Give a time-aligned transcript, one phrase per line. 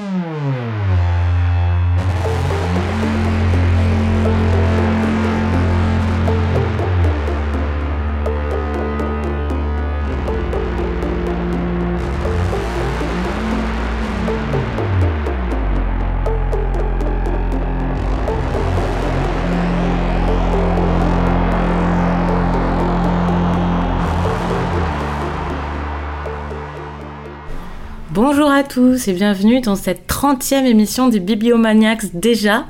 [0.00, 0.69] Hmm.
[28.32, 32.64] Bonjour à tous et bienvenue dans cette 30e émission des Bibliomaniacs déjà.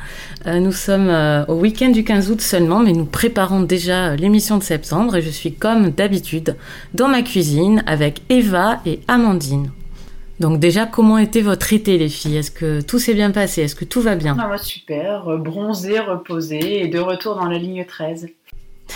[0.46, 4.16] Euh, nous sommes euh, au week-end du 15 août seulement, mais nous préparons déjà euh,
[4.16, 6.56] l'émission de septembre et je suis comme d'habitude
[6.95, 9.70] dans ma cuisine avec Eva et Amandine.
[10.41, 12.38] Donc déjà, comment était votre été les filles?
[12.38, 13.60] Est-ce que tout s'est bien passé?
[13.60, 14.38] Est-ce que tout va bien?
[14.40, 18.29] Ah, moi, Super, bronzé, reposé et de retour dans la ligne 13.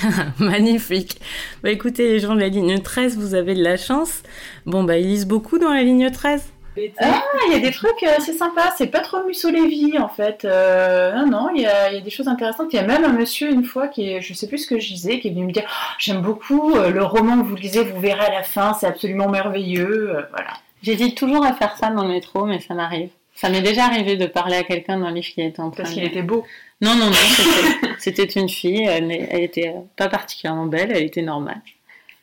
[0.38, 1.20] Magnifique.
[1.62, 4.22] Bah écoutez, les gens de la ligne 13, vous avez de la chance.
[4.64, 6.53] Bon, bah ils lisent beaucoup dans la ligne 13.
[6.98, 8.72] Ah, il y a des trucs assez sympas.
[8.76, 10.44] C'est pas trop Mussolini en fait.
[10.44, 12.72] Euh, non, non, il y, a, des choses intéressantes.
[12.72, 14.80] Il y a même un monsieur une fois qui est, je sais plus ce que
[14.80, 17.54] je disais, qui est venu me dire oh, J'aime beaucoup euh, le roman que vous
[17.54, 20.16] lisez, vous verrez à la fin, c'est absolument merveilleux.
[20.16, 20.54] Euh, voilà.
[20.82, 23.10] J'hésite toujours à faire ça dans le métro, mais ça m'arrive.
[23.34, 25.82] Ça m'est déjà arrivé de parler à quelqu'un dans le livre qui était en train
[25.82, 26.44] Parce qu'il était beau.
[26.80, 31.60] Non, non, non, c'était une fille, elle, elle était pas particulièrement belle, elle était normale.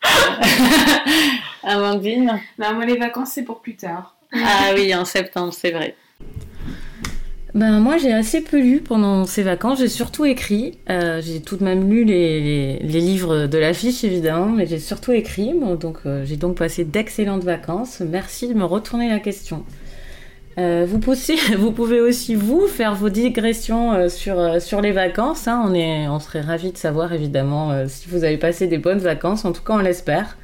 [1.64, 2.40] Amandine?
[2.58, 4.16] Non, moi les vacances c'est pour plus tard.
[4.34, 5.96] Ah oui, en septembre, c'est vrai.
[7.54, 9.80] Ben, moi, j'ai assez peu lu pendant ces vacances.
[9.80, 10.78] J'ai surtout écrit.
[10.90, 15.12] Euh, j'ai tout de même lu les, les, livres de l'affiche, évidemment, mais j'ai surtout
[15.12, 15.54] écrit.
[15.80, 18.00] donc, euh, j'ai donc passé d'excellentes vacances.
[18.00, 19.66] Merci de me retourner la question.
[20.58, 21.00] Euh, vous,
[21.72, 25.50] pouvez, aussi, vous, faire vos digressions sur, sur les vacances.
[25.50, 25.62] Hein.
[25.68, 29.44] On, est, on serait ravis de savoir, évidemment, si vous avez passé des bonnes vacances.
[29.44, 30.38] En tout cas, on l'espère.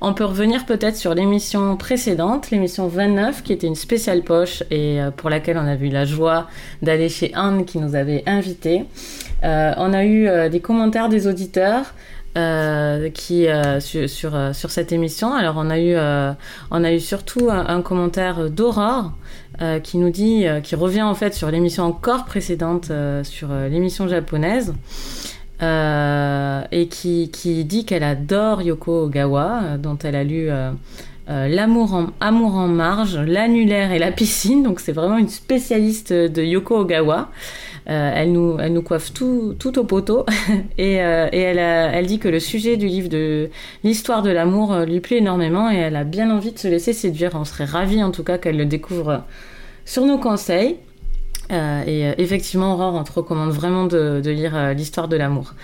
[0.00, 5.00] On peut revenir peut-être sur l'émission précédente, l'émission 29, qui était une spéciale poche et
[5.00, 6.46] euh, pour laquelle on a eu la joie
[6.82, 8.84] d'aller chez Anne qui nous avait invités.
[9.42, 11.94] Euh, on a eu euh, des commentaires des auditeurs.
[13.14, 13.48] qui
[13.80, 15.34] sur, cette émission.
[15.34, 15.96] Alors on a eu
[16.70, 19.10] on a eu surtout un, commentaire d'Aurore
[19.82, 22.92] qui nous dit qui revient en fait sur l'émission encore précédente
[23.24, 24.72] sur l'émission japonaise
[25.60, 30.70] euh, et qui, qui dit qu'elle adore Yoko Ogawa, euh, dont elle a lu euh,
[31.26, 34.62] L'amour en, Amour en marge, l'annulaire et la piscine.
[34.62, 37.28] Donc c'est vraiment une spécialiste de Yoko Ogawa.
[37.84, 40.24] elle, nous, elle nous coiffe tout, tout au poteau
[40.78, 43.50] et, et elle, elle dit que le sujet du livre de
[43.84, 47.32] l'histoire de l'amour lui plaît énormément et elle a bien envie de se laisser séduire.
[47.34, 49.24] On serait ravis en tout cas qu'elle le découvre
[49.84, 50.78] sur nos conseils.
[51.50, 55.54] Euh, et euh, effectivement, Aurore, on te recommande vraiment de, lire euh, l'histoire de l'amour.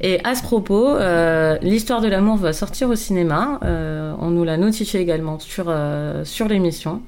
[0.00, 0.96] Et à ce propos,
[1.62, 3.58] l'histoire de l'amour va sortir au cinéma.
[3.62, 5.74] on nous l'a notifié également sur,
[6.24, 7.02] sur l'émission.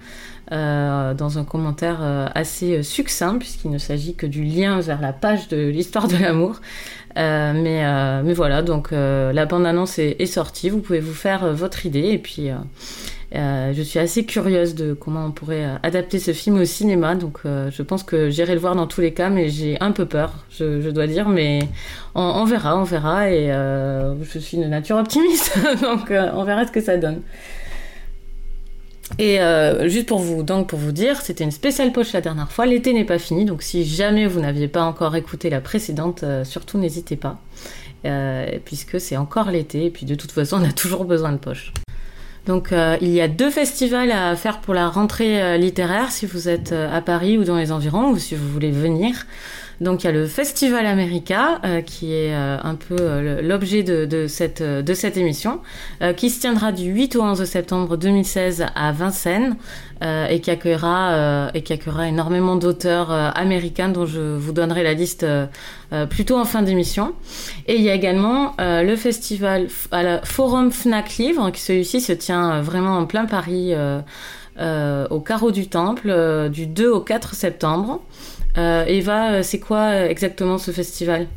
[0.51, 2.01] dans un commentaire
[2.35, 6.61] assez succinct, puisqu'il ne s'agit que du lien vers la page de l'histoire de l'amour.
[7.15, 12.09] mais, mais voilà, donc la bande-annonce est, est, sortie, vous pouvez vous faire votre idée,
[12.09, 12.51] et puis
[13.35, 17.15] euh, je suis assez curieuse de comment on pourrait euh, adapter ce film au cinéma,
[17.15, 19.93] donc euh, je pense que j'irai le voir dans tous les cas, mais j'ai un
[19.93, 21.61] peu peur, je, dois dire, mais
[22.17, 26.81] on, verra, on verra, et je suis de nature optimiste, donc on verra ce que
[26.81, 27.23] ça donne.
[29.19, 29.39] Et
[29.89, 32.67] juste pour vous, donc pour vous dire, c'était une spéciale poche la dernière fois.
[32.67, 36.79] L'été n'est pas fini, donc si jamais vous n'aviez pas encore écouté la précédente, surtout
[36.79, 37.41] n'hésitez pas,
[38.65, 41.73] puisque c'est encore l'été et puis de toute façon on a toujours besoin de poche.
[42.47, 46.27] Donc euh, il y a deux festivals à faire pour la rentrée euh, littéraire si
[46.27, 49.27] vous êtes euh, à Paris ou dans les environs ou si vous voulez venir.
[49.81, 54.95] Donc il y a le Festival America qui est un peu l'objet de, cette, de
[54.95, 55.61] cette émission
[56.17, 59.57] qui se tiendra du 8 au 11 septembre 2016 à Vincennes
[60.03, 61.51] et, qui accueillera,
[62.07, 65.27] énormément d'auteurs américains dont je vous donnerai la liste
[66.11, 67.15] plutôt en fin d'émission.
[67.67, 69.69] Et il y a également le festival
[70.25, 73.73] Forum Fnac Livre qui celui-ci se tient vraiment en plein Paris
[74.59, 78.03] au carreau du Temple du 2 au 4 septembre.
[78.59, 81.29] Euh, Eva, euh, c'est quoi euh, exactement ce festival?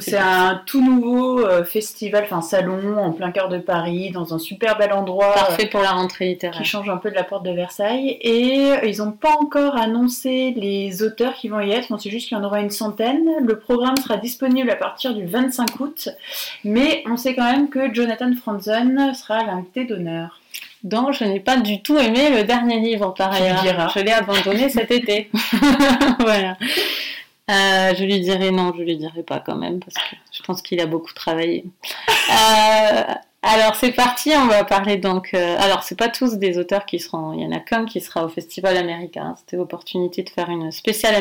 [0.00, 4.78] C'est un tout nouveau festival, enfin salon en plein cœur de Paris, dans un super
[4.78, 5.34] bel endroit.
[5.34, 6.56] Parfait pour la rentrée littéraire.
[6.56, 8.16] Qui change un peu de la porte de Versailles.
[8.22, 11.88] Et ils n'ont pas encore annoncé les auteurs qui vont y être.
[11.90, 13.28] On sait juste qu'il y en aura une centaine.
[13.42, 16.08] Le programme sera disponible à partir du 25 août.
[16.64, 20.41] Mais on sait quand même que Jonathan Franzen sera l'invité d'honneur.
[20.84, 23.90] Donc, je n'ai pas du tout aimé le dernier livre, par ailleurs.
[23.94, 25.30] Je l'ai abandonné cet été.
[26.18, 26.56] voilà.
[27.50, 30.62] Euh, je lui dirai non, je lui dirai pas quand même, parce que je pense
[30.62, 31.64] qu'il a beaucoup travaillé.
[32.30, 33.02] Euh,
[33.44, 35.34] Alors c'est parti, on va parler donc.
[35.34, 38.00] Euh, alors c'est pas tous des auteurs qui seront, il y en a qu'un qui
[38.00, 39.34] sera au Festival américain.
[39.36, 41.16] C'était l'opportunité de faire une spéciale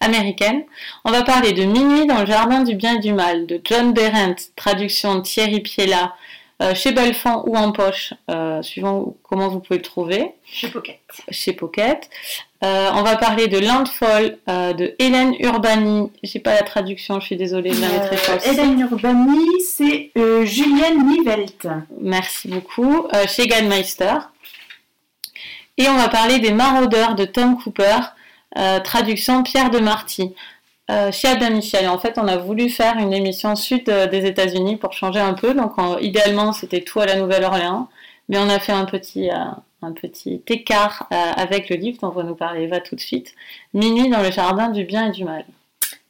[0.00, 0.64] américaine.
[1.04, 3.92] On va parler de Minuit dans le jardin du bien et du mal de John
[3.92, 6.14] Berendt, traduction Thierry Piella,
[6.60, 10.34] euh, chez Belfond ou en poche, euh, suivant comment vous pouvez le trouver.
[10.44, 11.00] Chez Pocket.
[11.30, 12.10] Chez Pocket.
[12.62, 16.12] Euh, on va parler de Landfall de Hélène Urbani.
[16.22, 20.10] J'ai pas la traduction, je suis désolée, je Hélène Urbani, c'est
[20.44, 21.66] Julienne Nivelt.
[21.98, 23.08] Merci beaucoup.
[23.26, 24.16] chez Ganmeister.
[25.78, 28.00] Et on va parler des Maraudeurs de Tom Cooper,
[28.84, 30.34] traduction Pierre de Marty.
[30.90, 31.88] Euh, chez Adam Michel.
[31.88, 35.34] En fait, on a voulu faire une émission sud euh, des États-Unis pour changer un
[35.34, 35.54] peu.
[35.54, 37.88] Donc, idéalement, c'était tout à la Nouvelle-Orléans,
[38.28, 39.36] mais on a fait un petit, euh,
[39.82, 43.34] un petit écart avec le livre dont va nous parler Eva tout de suite.
[43.72, 45.44] Minuit dans le jardin du bien et du mal.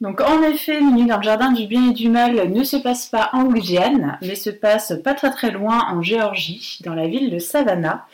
[0.00, 3.06] Donc en effet, Minuit dans le jardin du bien et du mal ne se passe
[3.06, 7.30] pas en Louisiane, mais se passe pas très très loin en Géorgie, dans la ville
[7.30, 8.06] de Savannah.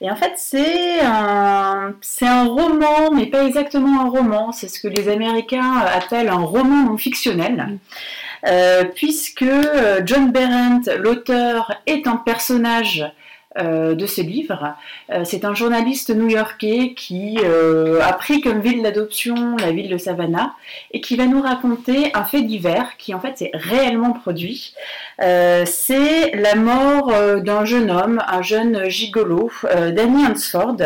[0.00, 4.52] Et en fait, c'est un, c'est un roman, mais pas exactement un roman.
[4.52, 7.78] C'est ce que les Américains appellent un roman non fictionnel.
[8.46, 9.44] Euh, puisque
[10.04, 13.08] John Berendt, l'auteur, est un personnage euh,
[13.58, 14.74] de ce livre.
[15.10, 19.98] Euh, c'est un journaliste new-yorkais qui euh, a pris comme ville d'adoption la ville de
[19.98, 20.54] Savannah
[20.92, 24.74] et qui va nous raconter un fait divers qui en fait s'est réellement produit.
[25.18, 27.12] c'est la mort
[27.42, 30.76] d'un jeune homme, un jeune gigolo, Danny Hansford,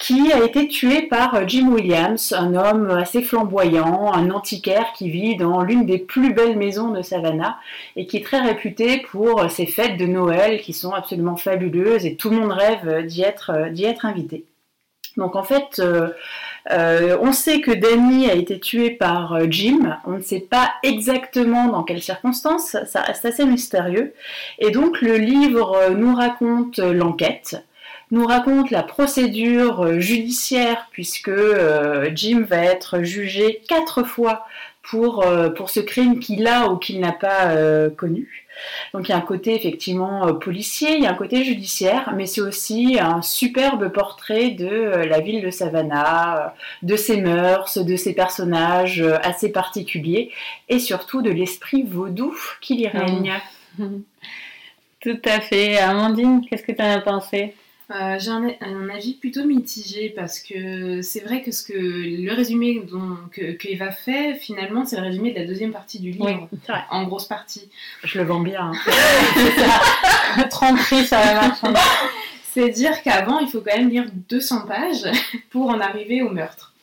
[0.00, 5.36] qui a été tué par Jim Williams, un homme assez flamboyant, un antiquaire qui vit
[5.36, 7.58] dans l'une des plus belles maisons de Savannah
[7.96, 12.16] et qui est très réputé pour ses fêtes de Noël qui sont absolument fabuleuses et
[12.16, 14.46] tout le monde rêve d'y être, d'y être invité.
[15.16, 16.08] Donc en fait, euh,
[16.70, 20.72] euh, on sait que Danny a été tué par euh, Jim, on ne sait pas
[20.82, 24.14] exactement dans quelles circonstances, ça reste assez mystérieux.
[24.58, 27.62] Et donc le livre nous raconte l'enquête,
[28.10, 34.46] nous raconte la procédure euh, judiciaire puisque euh, Jim va être jugé quatre fois
[34.82, 37.54] pour, euh, pour ce crime qu'il a ou qu'il n'a pas
[37.96, 38.46] connu.
[38.92, 42.26] Donc il y a un côté effectivement policier, il y a un côté judiciaire, mais
[42.26, 48.12] c'est aussi un superbe portrait de la ville de Savannah, de ses mœurs, de ses
[48.12, 50.30] personnages assez particuliers,
[50.68, 53.34] et surtout de l'esprit vaudou qui y règne.
[55.00, 55.78] Tout à fait.
[55.78, 57.54] Amandine, qu'est-ce que tu en as pensé?
[57.90, 62.82] Euh, j'ai un, avis plutôt mitigé parce que c'est vrai que, ce que le résumé
[62.88, 66.48] dont, que, que, Eva fait, finalement, c'est le résumé de la deuxième partie du livre,
[66.90, 67.68] en grosse partie.
[68.04, 68.72] Je le vends bien.
[68.72, 70.42] Hein.
[70.50, 71.66] Tromperie, ça va marcher.
[72.52, 75.08] C'est dire qu'avant, il faut quand même lire 200 pages
[75.50, 76.74] pour en arriver au meurtre.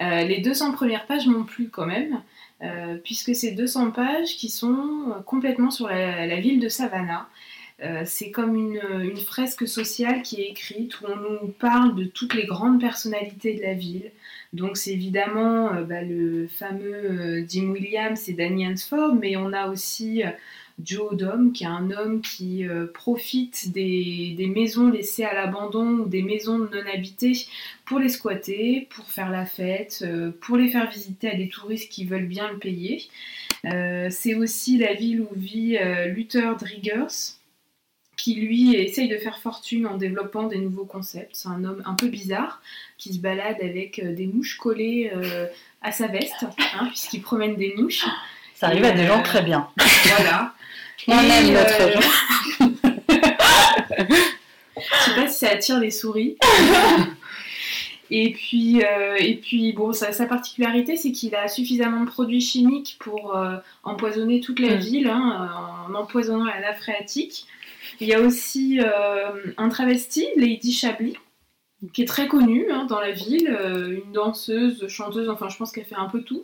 [0.00, 2.20] Euh, les 200 premières pages m'ont plu quand même,
[2.62, 7.28] euh, puisque c'est 200 pages qui sont complètement sur la, la ville de Savannah.
[7.82, 12.34] Euh, c'est comme une, fresque sociale qui est écrite où on nous parle de toutes
[12.34, 14.10] les grandes personnalités de la ville.
[14.52, 19.52] Donc c'est évidemment euh, bah, le fameux euh, Jim Williams et Danny Hansford, mais on
[19.52, 20.22] a aussi
[20.82, 22.64] Joe Dom, qui est un homme qui
[22.94, 27.46] profite des, des, maisons laissées à l'abandon ou des maisons non habitées
[27.84, 30.04] pour les squatter, pour faire la fête,
[30.40, 33.02] pour les faire visiter à des touristes qui veulent bien le payer.
[34.10, 35.78] c'est aussi la ville où vit
[36.14, 37.36] Luther Driggers,
[38.22, 41.30] qui lui essaye de faire fortune en développant des nouveaux concepts.
[41.32, 42.62] C'est un homme un peu bizarre
[42.96, 45.48] qui se balade avec euh, des mouches collées euh,
[45.82, 46.46] à sa veste,
[46.78, 48.06] hein, puisqu'il promène des mouches.
[48.54, 49.66] Ça arrive à des gens euh, très bien.
[50.16, 50.54] Voilà.
[51.08, 52.00] On aime notre
[54.76, 56.36] Je sais pas si ça attire les souris.
[58.14, 58.82] Et puis,
[59.20, 63.34] et puis bon, sa, particularité, c'est qu'il a suffisamment de produits chimiques pour
[63.84, 64.78] empoisonner toute la mm.
[64.80, 65.48] ville, hein,
[65.88, 67.46] en empoisonnant la nappe phréatique.
[68.02, 71.14] Il y a aussi euh, un travesti, Lady Chablis,
[71.92, 75.70] qui est très connue hein, dans la ville, euh, une danseuse, chanteuse, enfin je pense
[75.70, 76.42] qu'elle fait un peu tout.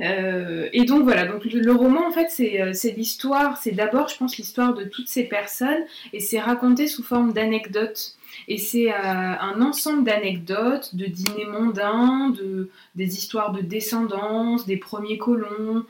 [0.00, 4.36] Euh, et donc voilà, donc le, roman en fait c'est l'histoire, c'est d'abord je pense
[4.36, 8.16] l'histoire de toutes ces personnes et c'est raconté sous forme d'anecdotes.
[8.46, 15.16] Et c'est un ensemble d'anecdotes, de dîners mondains, de, des histoires de descendance, des premiers
[15.16, 15.86] colons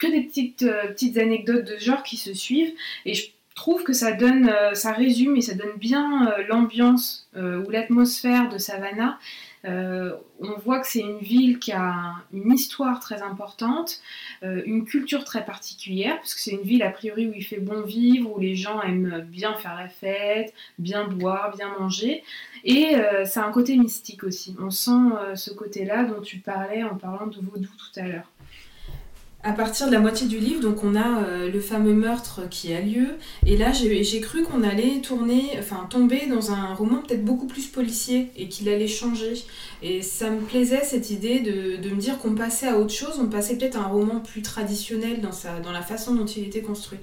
[0.00, 2.72] que des petites, euh, petites anecdotes de genre qui se suivent.
[3.04, 7.28] Et je trouve que ça donne, euh, ça résume et ça donne bien euh, l'ambiance
[7.36, 9.18] ou l'atmosphère de Savannah.
[9.62, 14.00] on voit que c'est une ville qui a une histoire très importante,
[14.42, 17.82] une culture très particulière, parce que c'est une ville a priori où il fait bon
[17.82, 22.24] vivre, où les gens aiment bien faire la fête, bien boire, bien manger.
[22.64, 24.56] Et ça a un côté mystique aussi.
[24.58, 28.26] On sent ce côté-là dont tu parlais en parlant de vaudou tout à l'heure.
[29.42, 32.74] À partir de la moitié du livre, donc on a euh, le fameux meurtre qui
[32.74, 33.16] a lieu,
[33.46, 37.66] et là j'ai cru qu'on allait tourner, enfin tomber dans un roman peut-être beaucoup plus
[37.66, 39.32] policier et qu'il allait changer.
[39.82, 43.28] Et ça me plaisait cette idée de, me dire qu'on passait à autre chose, on
[43.28, 46.60] passait peut-être à un roman plus traditionnel dans, sa, dans la façon dont il était
[46.60, 46.98] construit.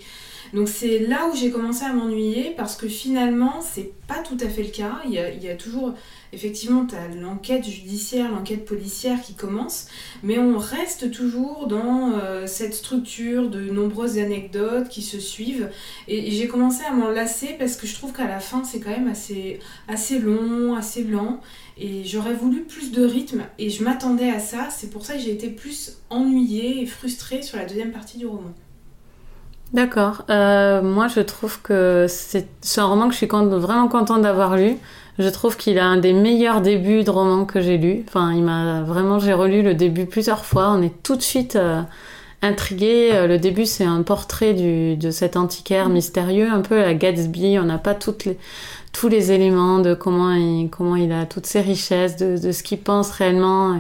[0.54, 4.48] Donc c'est là où j'ai commencé à m'ennuyer parce que finalement c'est pas tout à
[4.48, 5.02] fait le cas.
[5.06, 5.94] Il y a, toujours
[6.34, 6.88] effectivement,
[7.20, 9.88] l'enquête judiciaire, l'enquête policière qui commence,
[10.24, 15.70] mais on reste toujours dans euh, cette structure de nombreuses anecdotes qui se suivent.
[16.08, 18.92] Et, j'ai commencé à m'en lasser parce que je trouve qu'à la fin, c'est quand
[18.92, 21.42] même assez, assez long, assez lent.
[21.78, 24.70] Et j'aurais voulu plus de rythme et je m'attendais à ça.
[24.72, 28.26] C'est pour ça que j'ai été plus ennuyée et frustrée sur la deuxième partie du
[28.26, 28.54] roman.
[29.74, 30.24] D'accord.
[30.30, 32.48] Euh, moi, je trouve que c'est
[32.78, 34.78] un roman que je suis vraiment contente d'avoir lu.
[35.20, 38.06] Je trouve qu'il a un des meilleurs débuts de roman que j'ai lu.
[38.08, 40.72] Enfin, il m'a vraiment, j'ai relu le début plusieurs fois.
[40.72, 41.82] On est tout de suite euh,
[42.42, 43.10] intrigué.
[43.14, 47.58] Euh, le début, c'est un portrait du, de cet antiquaire mystérieux, un peu à Gatsby.
[47.60, 48.38] On n'a pas toutes les,
[48.94, 52.64] tous les éléments de comment il, comment il a toutes ses richesses, de, de ce
[52.64, 53.78] qu'il pense réellement.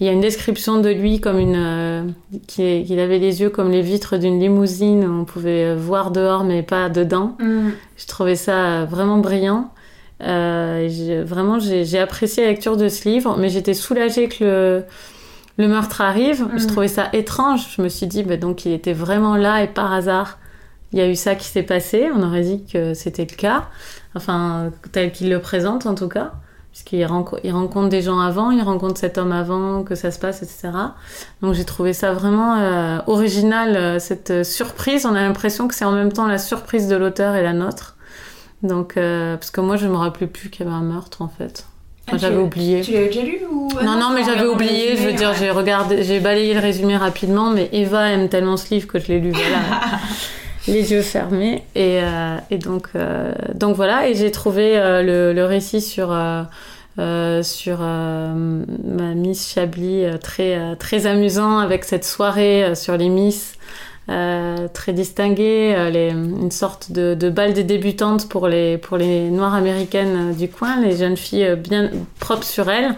[0.00, 2.02] il y a une description de lui comme une, euh,
[2.46, 6.62] qu'il avait les yeux comme les vitres d'une limousine où on pouvait voir dehors mais
[6.62, 7.36] pas dedans.
[7.38, 7.70] Mm.
[7.96, 9.70] Je trouvais ça vraiment brillant.
[10.22, 14.84] Euh, vraiment, j'ai apprécié la lecture de ce livre, mais j'étais soulagée que le,
[15.58, 16.46] le meurtre arrive.
[16.56, 16.66] Je mm.
[16.66, 17.74] trouvais ça étrange.
[17.76, 20.38] Je me suis dit, bah, donc il était vraiment là et par hasard,
[20.96, 22.08] il y a eu ça qui s'est passé.
[22.14, 23.66] On aurait dit que c'était le cas.
[24.14, 26.32] Enfin, tel qu'il le présente en tout cas.
[26.72, 30.18] Puisqu'il rencontre, il rencontre des gens avant, il rencontre cet homme avant que ça se
[30.18, 30.70] passe, etc.
[31.40, 35.06] Donc j'ai trouvé ça vraiment euh, original, euh, cette surprise.
[35.06, 37.96] On a l'impression que c'est en même temps la surprise de l'auteur et la nôtre.
[38.62, 41.28] Donc, euh, parce que moi, je me rappelais plus qu'il y avait un meurtre en
[41.28, 41.66] fait.
[42.10, 42.82] Ah, j'avais oublié.
[42.82, 44.96] Tu l'avais déjà lu ou Non, non, mais j'avais oublié.
[44.96, 48.72] je veux dire, j'ai regardé, j'ai balayé le résumé rapidement, mais Eva aime tellement ce
[48.72, 49.58] livre que je l'ai lu voilà,
[50.68, 51.62] les yeux fermés.
[51.74, 54.08] Et, euh, et donc, euh, donc voilà.
[54.08, 56.16] Et j'ai trouvé le, le, récit sur
[56.98, 63.56] sur ma Miss Chablis très très amusant avec cette soirée sur les Miss
[64.08, 68.96] euh, très distingué, euh, les, une sorte de, de bal des débutantes pour les, pour
[68.96, 72.94] les noires américaines euh, du coin, les jeunes filles bien propres sur elles.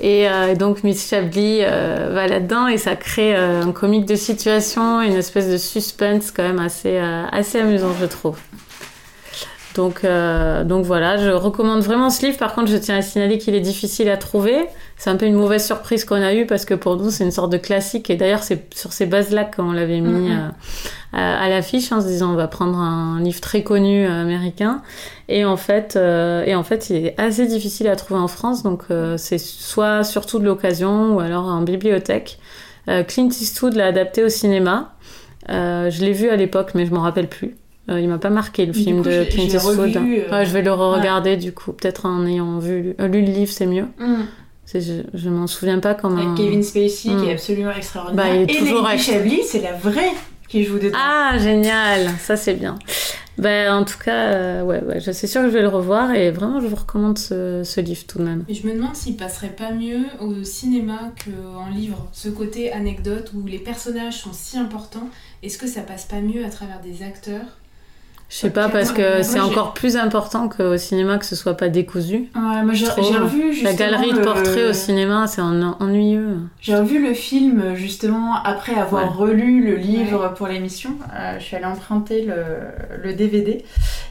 [0.00, 0.26] Et
[0.58, 5.56] donc Miss Chablis va là-dedans et ça crée un comique de situation, une espèce de
[5.56, 8.38] suspense quand même assez, assez amusant, je trouve.
[9.76, 12.38] Donc, donc voilà, je recommande vraiment ce livre.
[12.38, 14.66] Par contre, je tiens à signaler qu'il est difficile à trouver
[14.96, 17.30] c'est un peu une mauvaise surprise qu'on a eue parce que pour nous c'est une
[17.30, 20.38] sorte de classique et d'ailleurs c'est sur ces bases-là qu'on l'avait mis mm-hmm.
[20.38, 20.48] euh,
[21.12, 24.82] à, l'affiche en se disant on va prendre un livre très connu euh, américain
[25.28, 28.62] et en fait euh, et en fait il est assez difficile à trouver en France
[28.62, 28.84] donc
[29.18, 32.38] c'est soit surtout de l'occasion ou alors en bibliothèque.
[33.08, 34.94] Clint Eastwood l'a adapté au cinéma.
[35.48, 37.56] je l'ai vu à l'époque mais je m'en rappelle plus.
[37.88, 39.92] Il m'a pas marqué le film de Clint Eastwood.
[39.92, 43.86] je vais le re-regarder du coup, peut-être en ayant vu, lu le livre, c'est mieux.
[43.98, 44.24] Mm.
[44.74, 46.16] Je, je m'en souviens pas comment.
[46.16, 47.30] Avec Kevin Spacey qui est hmm.
[47.30, 48.26] absolument extraordinaire.
[48.26, 50.10] Bah, il est et toujours Chablis, c'est la vraie
[50.48, 50.98] qui joue dedans.
[51.00, 52.78] Ah, génial, ça c'est bien.
[53.38, 56.14] Ben, en tout cas, euh, ouais, ouais, je suis sûre que je vais le revoir
[56.14, 58.44] et vraiment je vous recommande ce, ce livre tout de même.
[58.48, 62.08] Et je me demande s'il passerait pas mieux au cinéma qu'en livre.
[62.12, 65.08] Ce côté anecdote où les personnages sont si importants,
[65.42, 67.58] est-ce que ça passe pas mieux à travers des acteurs
[68.28, 71.68] je sais pas, parce que c'est encore plus important qu'au cinéma que ce soit pas
[71.68, 72.28] décousu.
[72.34, 76.38] Ouais, moi j'ai revu La galerie de portraits au cinéma, c'est ennuyeux.
[76.60, 80.90] J'ai revu le film justement après avoir relu le livre pour l'émission.
[81.14, 82.34] Euh, je suis allée emprunter le,
[83.02, 83.64] le, DVD.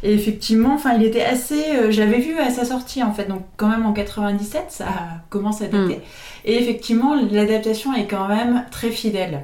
[0.04, 1.76] Et effectivement, enfin, il était assez.
[1.76, 4.86] Euh, j'avais vu à sa sortie en fait, donc quand même en 97, ça
[5.30, 5.96] commence à dater.
[5.96, 6.46] Hmm.
[6.46, 9.42] Et effectivement, l'adaptation est quand même très fidèle.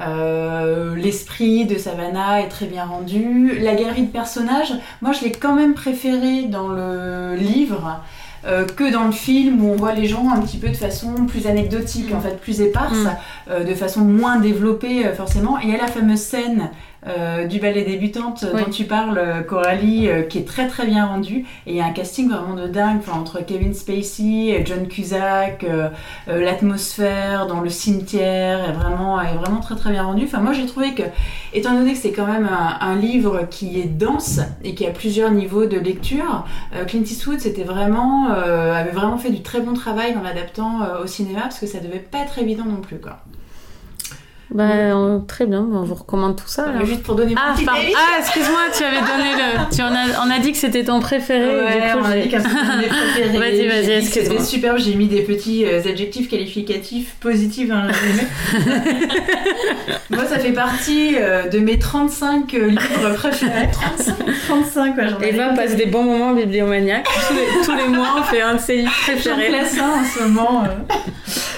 [0.00, 3.58] Euh, l'esprit de Savannah est très bien rendu.
[3.60, 4.72] La galerie de personnages,
[5.02, 8.00] moi je l'ai quand même préféré dans le livre
[8.44, 11.26] euh, que dans le film où on voit les gens un petit peu de façon
[11.26, 13.16] plus anecdotique, en fait plus éparse, mm.
[13.50, 15.58] euh, de façon moins développée forcément.
[15.60, 16.70] Et il y a la fameuse scène
[17.06, 21.04] euh, du ballet débutante dont tu parles, euh, Coralie, euh, qui est très très bien
[21.04, 21.44] rendu.
[21.66, 25.66] Et il y a un casting vraiment de dingue entre Kevin Spacey, John Cusack,
[26.26, 30.24] l'atmosphère dans le cimetière est vraiment, est vraiment très très bien rendu.
[30.24, 31.02] Enfin, moi j'ai trouvé que,
[31.52, 35.30] étant donné que c'est quand même un, livre qui est dense et qui a plusieurs
[35.30, 36.46] niveaux de lecture,
[36.86, 41.42] Clint Eastwood c'était vraiment, avait vraiment fait du très bon travail en l'adaptant au cinéma
[41.42, 42.98] parce que ça devait pas être évident non plus.
[42.98, 43.18] Quoi.
[44.50, 44.64] Bah,
[45.26, 46.66] très bien, on vous recommande tout ça.
[46.84, 49.74] Juste pour donner ah, mon ah, excuse-moi, tu avais donné le.
[49.74, 50.24] Tu en as...
[50.24, 51.64] On a dit que c'était ton préféré.
[51.64, 53.38] Ouais, du coup, on a dit qu'un c'était mes préférés.
[53.38, 58.28] Vas-y, vas-y, que C'était superbe, j'ai mis des petits euh, adjectifs qualificatifs positifs résumé.
[60.10, 63.68] Moi, ça fait partie euh, de mes 35 euh, livres préférés.
[63.72, 64.14] 35
[64.46, 67.06] 35, quoi, j'en Eva passe des bons moments bibliomaniaques.
[67.28, 69.48] tous, les, tous les mois, on fait un de ses livres J'en préférés.
[69.48, 70.64] place un en ce moment.
[70.64, 70.94] euh.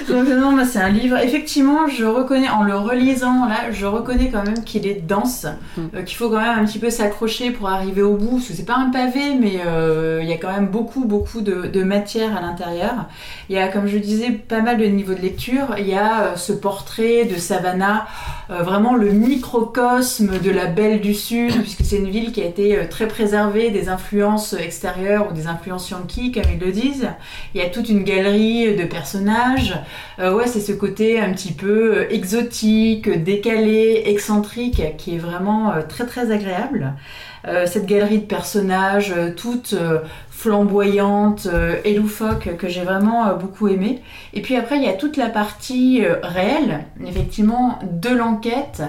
[0.08, 1.16] Donc non, moi c'est un livre.
[1.18, 5.46] Effectivement, je reconnais en le relisant là, je reconnais quand même qu'il est dense,
[5.76, 5.80] Mm.
[5.94, 8.36] euh, qu'il faut quand même un petit peu s'accrocher pour arriver au bout.
[8.36, 11.40] Parce que c'est pas un pavé, mais euh, il y a quand même beaucoup beaucoup
[11.40, 13.06] de, de matière à l'intérieur.
[13.48, 15.75] Il y a, comme je disais, pas mal de niveaux de lecture.
[15.78, 18.06] Il y a euh, ce portrait de Savannah,
[18.48, 22.78] vraiment le microcosme de la Belle du Sud, puisque c'est une ville qui a été
[22.90, 27.08] très préservée des influences extérieures ou des influences yankees, comme ils le disent.
[27.54, 29.75] Il y a toute une galerie de personnages.
[30.19, 35.73] Euh, ouais, c'est ce côté un petit peu euh, exotique, décalé, excentrique, qui est vraiment
[35.73, 36.95] euh, très très agréable.
[37.67, 40.00] Cette galerie de personnages, toute euh,
[40.31, 41.47] flamboyante
[41.85, 44.03] et loufoque, que j'ai vraiment beaucoup aimé.
[44.35, 48.83] Et puis après, il y a toute la partie réelle, effectivement, de l'enquête.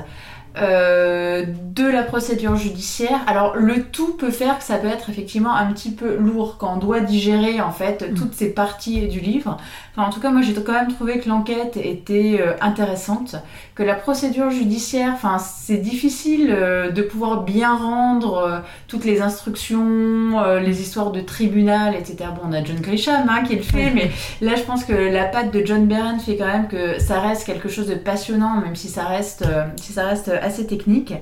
[0.61, 3.19] Euh, de la procédure judiciaire.
[3.27, 6.73] Alors le tout peut faire que ça peut être effectivement un petit peu lourd quand
[6.75, 9.57] on doit digérer en fait toutes ces parties du livre.
[9.95, 13.35] Enfin, en tout cas, moi j'ai quand même trouvé que l'enquête était euh, intéressante,
[13.75, 20.41] que la procédure judiciaire, enfin c'est difficile euh, de pouvoir bien rendre toutes les instructions,
[20.59, 22.29] les histoires de tribunal, etc.
[22.35, 24.09] Bon, on a John Grisham hein, qui le fait, mais
[24.41, 27.45] là je pense que la patte de John Berendt fait quand même que ça reste
[27.45, 29.45] quelque chose de passionnant, même si ça reste,
[29.79, 31.13] si ça reste assez technique.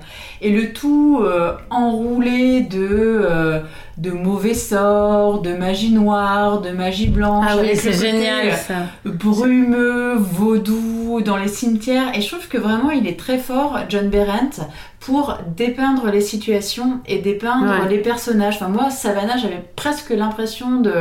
[0.42, 3.60] Et le tout euh, enroulé de, euh,
[3.98, 7.46] de mauvais sorts, de magie noire, de magie blanche.
[7.50, 8.76] Ah oui, c'est génial euh, ça.
[9.06, 12.16] brumeux, vaudou dans les cimetières.
[12.16, 14.62] Et je trouve que vraiment il est très fort, John Berendt,
[15.06, 17.90] pour dépeindre les situations et dépeindre Ouais.
[17.90, 18.56] les personnages.
[18.56, 20.92] Enfin moi, Savannah, j'avais presque l'impression de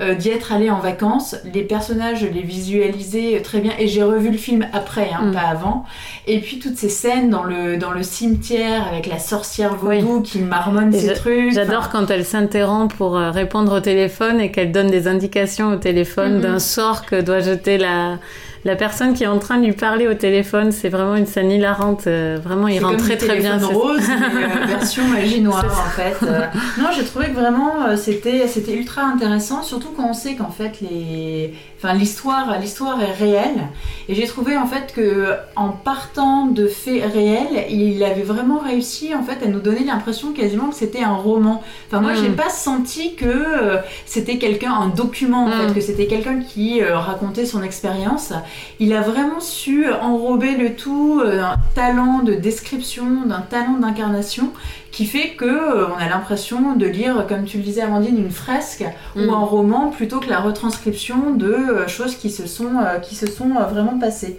[0.00, 1.34] euh, d'y être allée en vacances.
[1.52, 5.32] Les personnages, je les visualisais très bien et j'ai revu le film après, hein, Mm.
[5.32, 5.84] pas avant.
[6.28, 10.38] Et puis toutes ces scènes dans le dans le cimetière avec la sorcière vaudou qui
[10.40, 11.52] marmonne Et ses trucs.
[11.52, 15.76] J'adore quand elle s'interrompt pour euh, répondre au téléphone et qu'elle donne des indications au
[15.76, 16.40] téléphone Mhm.
[16.42, 18.18] d'un sort que doit jeter la,
[18.64, 20.72] la personne qui est en train de lui parler au téléphone.
[20.72, 22.06] C'est vraiment une scène hilarante.
[22.06, 23.58] euh, vraiment, il comme très très bien.
[23.58, 24.02] rose,
[24.34, 26.16] mais euh, version magie noire en fait.
[26.22, 26.40] Euh,
[26.78, 30.50] non, j'ai trouvé que vraiment euh, c'était c'était ultra intéressant, surtout quand on sait qu'en
[30.50, 33.68] fait les, enfin l'histoire l'histoire est réelle.
[34.08, 39.14] Et j'ai trouvé en fait que en partant de faits réels, il avait vraiment réussi
[39.14, 41.62] en fait à nous donner l'impression quasiment que c'était un roman.
[41.88, 42.16] Enfin moi Mm.
[42.22, 46.82] j'ai pas senti que euh, c'était quelqu'un un document en fait, que c'était quelqu'un qui
[46.82, 48.32] euh, racontait son expérience.
[48.78, 54.50] Il a vraiment su enrober le tout euh, d'un talent de description, d'un talent d'incarnation
[54.92, 58.30] qui fait que euh, on a l'impression de lire, comme tu le disais Amandine, une
[58.30, 58.84] fresque
[59.16, 59.28] Mm.
[59.28, 63.14] ou un roman plutôt que la retranscription de euh, choses qui se sont, euh, qui
[63.14, 64.38] se sont vraiment passées.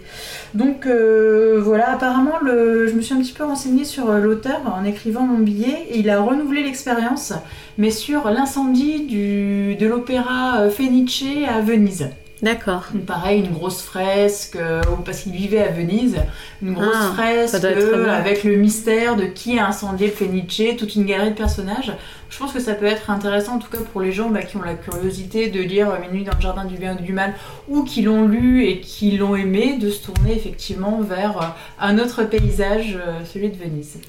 [0.54, 5.22] Donc voilà, apparemment, le, je me suis un petit peu renseignée sur l'auteur en écrivant
[5.22, 7.32] mon billet et il a renouvelé l'expérience,
[7.78, 12.08] mais sur l'incendie du- de l'opéra Fenice à Venise.
[12.42, 12.86] D'accord.
[13.06, 16.16] Pareil, une grosse fresque, euh, parce qu'il vivait à Venise,
[16.60, 21.06] une grosse Ah, fresque avec le mystère de qui a incendié le Fenice, toute une
[21.06, 21.92] galerie de personnages.
[22.30, 24.56] Je pense que ça peut être intéressant, en tout cas pour les gens bah, qui
[24.56, 27.34] ont la curiosité de lire euh, Minuit dans le jardin du bien ou du mal,
[27.68, 31.46] ou qui l'ont lu et qui l'ont aimé, de se tourner effectivement vers euh,
[31.78, 32.98] un autre paysage,
[33.32, 34.00] celui de Venise.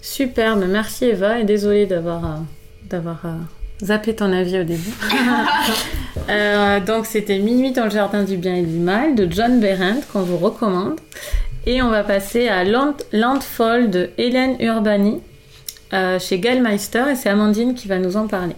[0.00, 0.64] Superbe.
[0.68, 2.40] Merci Eva et désolée d'avoir
[2.88, 3.26] d'avoir
[3.82, 4.90] zappé ton avis au début.
[6.30, 10.06] Euh, donc c'était Minuit dans le jardin du bien et du mal de John Berendt
[10.12, 11.00] qu'on vous recommande.
[11.64, 15.20] Et on va passer à Land- Landfall de Hélène Urbani
[15.94, 18.54] euh, chez Gallmeister et c'est Amandine qui va nous en parler.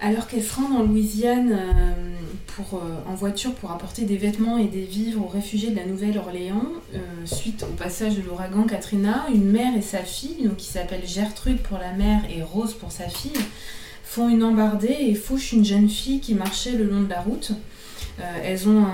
[0.00, 1.92] Alors qu'elle se rend en Louisiane euh,
[2.54, 6.66] pour, en voiture pour apporter des vêtements et des vivres aux réfugiés de la Nouvelle-Orléans,
[7.24, 11.58] suite au passage de l'ouragan Katrina, une mère et sa fille, donc qui s'appelle Gertrude
[11.58, 13.32] pour la mère et Rose pour sa fille,
[14.10, 17.52] font une embardée et fouchent une jeune fille qui marchait le long de la route.
[18.18, 18.84] Euh, elles ont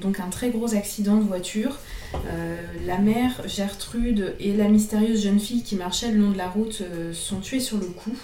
[0.00, 1.78] donc un très gros accident de voiture.
[2.14, 6.48] Euh, la mère, Gertrude, et la mystérieuse jeune fille qui marchait le long de la
[6.48, 8.18] route euh, sont tuées sur le coup.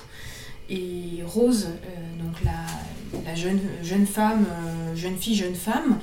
[0.69, 1.69] Et Rose,
[2.19, 4.47] donc la, jeune, femme,
[4.97, 5.99] jeune fille, jeune femme,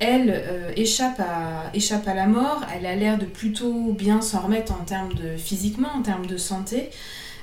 [0.00, 0.44] elle
[0.76, 2.62] échappe, à, échappe à la mort.
[2.76, 6.36] Elle a l'air de plutôt bien s'en remettre en termes de physiquement, en termes de
[6.36, 6.90] santé.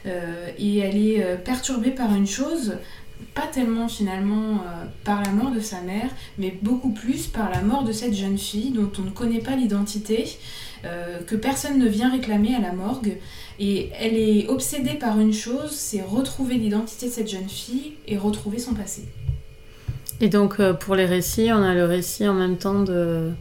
[0.06, 2.74] Euh, et elle est euh, perturbée par une chose.
[3.36, 4.64] pas tellement finalement
[5.04, 6.10] par la mort de sa mère,
[6.40, 9.56] mais beaucoup plus par la mort de cette jeune fille dont on ne connaît pas
[9.56, 10.26] l'identité,
[11.28, 13.18] que personne ne vient réclamer à la morgue.
[13.60, 18.18] Et elle est obsédée par une chose, c'est retrouver l'identité de cette jeune fille et
[18.18, 19.04] retrouver son passé.
[20.20, 23.32] Et donc pour les récits, on a le récit en même temps de,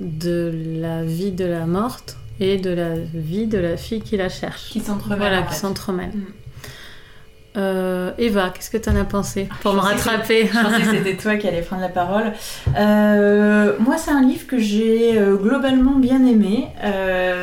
[0.00, 4.28] de la vie de la morte et de la vie de la fille qui la
[4.28, 4.70] cherche.
[4.70, 5.18] Qui s'entremêle.
[5.18, 6.10] Voilà, qui s'entremêle.
[6.14, 6.24] Mm.
[7.56, 11.16] Euh, Eva, qu'est-ce que tu en as pensé pour me rattraper Je pensais que c'était
[11.16, 12.32] toi qui allais prendre la parole.
[12.76, 16.68] Euh, moi, c'est un livre que j'ai euh, globalement bien aimé.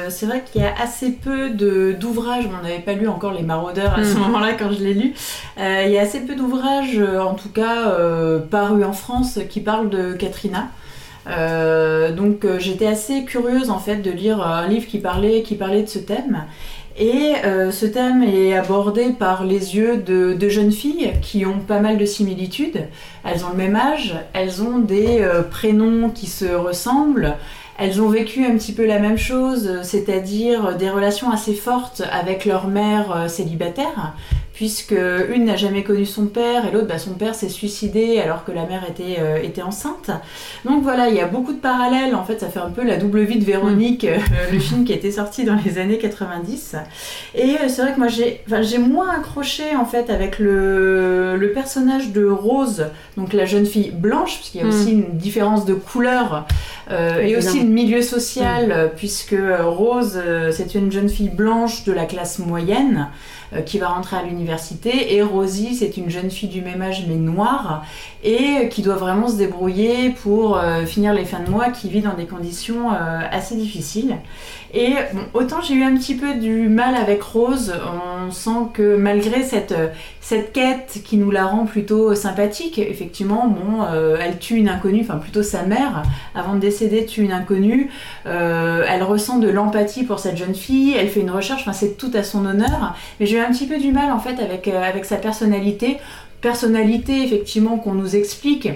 [0.09, 2.45] c'est vrai qu'il y a assez peu d'ouvrages.
[2.47, 4.19] On n'avait pas lu encore Les Maraudeurs à ce mm.
[4.19, 5.13] moment-là quand je l'ai lu.
[5.57, 7.95] il y a assez peu d'ouvrages, en tout cas
[8.51, 10.67] parus en France, qui parlent de Katrina.
[11.27, 15.87] Euh, donc euh, j'étais assez curieuse en fait de lire un livre qui parlait, de
[15.87, 16.45] ce thème.
[16.97, 21.59] Et euh, ce thème est abordé par les yeux de, de, jeunes filles qui ont
[21.59, 22.87] pas mal de similitudes.
[23.23, 27.35] Elles ont le même âge, elles ont des prénoms qui se ressemblent,
[27.79, 32.45] elles ont vécu un petit peu la même chose, c'est-à-dire des relations assez fortes avec
[32.45, 34.13] leur mère célibataire,
[34.53, 34.95] puisque
[35.33, 38.51] une n'a jamais connu son père et l'autre, bah, son père s'est suicidé alors que
[38.51, 40.11] la mère était, euh, était enceinte.
[40.63, 42.13] Donc voilà, il y a beaucoup de parallèles.
[42.13, 44.17] En fait, ça fait un peu la double vie de Véronique, euh,
[44.51, 46.75] le film qui a été sorti dans les années 90.
[47.33, 51.51] Et euh, c'est vrai que moi, j'ai, j'ai moins accroché en fait avec le, le,
[51.51, 52.85] personnage de Rose,
[53.17, 54.99] donc la jeune fille blanche, parce qu'il y a aussi mm.
[54.99, 56.45] une différence de couleur
[56.91, 58.95] et aussi de milieu social, mm.
[58.95, 63.09] puisque Rose, c'est une jeune fille blanche de la classe moyenne.
[63.55, 65.15] Euh, qui va rentrer à l'université.
[65.15, 67.83] Et Rosie, c'est une jeune fille du même âge mais noire
[68.23, 72.01] et qui doit vraiment se débrouiller pour euh, finir les fins de mois, qui vit
[72.01, 74.17] dans des conditions euh, assez difficiles.
[74.73, 74.93] Et
[75.33, 77.73] autant j'ai eu un petit peu du mal avec Rose,
[78.27, 79.75] on sent que malgré cette,
[80.19, 83.85] cette quête qui nous la rend plutôt sympathique, effectivement, bon,
[84.19, 86.01] elle tue une inconnue, enfin plutôt sa mère,
[86.33, 87.89] avant de décéder, tue une inconnue.
[88.25, 92.11] elle ressent de l'empathie pour cette jeune fille, elle fait une recherche, enfin c'est tout
[92.13, 92.95] à son honneur.
[93.19, 95.97] Mais j'ai eu un petit peu du mal en fait avec, avec sa personnalité
[96.43, 98.69] personnalité effectivement qu'on nous explique.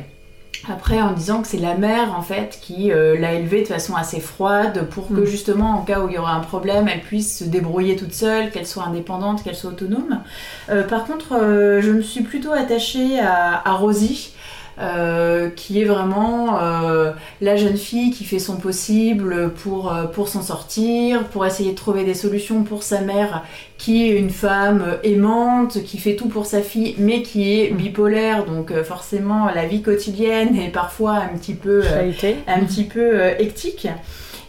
[0.70, 3.96] Après, en disant que c'est la mère en fait qui euh, l'a élevée de façon
[3.96, 5.26] assez froide pour que mm.
[5.26, 8.50] justement, en cas où il y aura un problème, elle puisse se débrouiller toute seule,
[8.50, 10.22] qu'elle soit indépendante, qu'elle soit autonome.
[10.70, 14.34] Euh, par contre, euh, je me suis plutôt attachée à, à Rosie.
[14.80, 17.12] Euh, qui est vraiment euh,
[17.42, 21.76] la jeune fille qui fait son possible pour, euh, pour s'en sortir, pour essayer de
[21.76, 23.44] trouver des solutions pour sa mère,
[23.80, 28.46] qui est une femme aimante, qui fait tout pour sa fille, mais qui est bipolaire,
[28.46, 31.82] donc forcément la vie quotidienne est parfois un petit peu,
[32.48, 33.88] un petit peu hectique.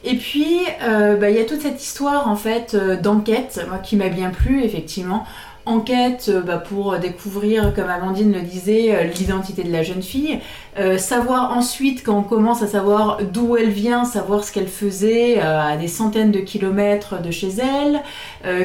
[0.04, 4.08] Et puis, bah, il y a toute cette histoire en fait d'enquête, moi qui m'a
[4.08, 5.24] bien plu effectivement,
[5.68, 10.40] enquête euh, bah, pour découvrir, comme Amandine le disait, euh, l'identité de la jeune fille.
[10.78, 15.40] Euh, savoir ensuite, quand on commence à savoir d'où elle vient, savoir ce qu'elle faisait
[15.40, 18.02] à des centaines de kilomètres de chez elle,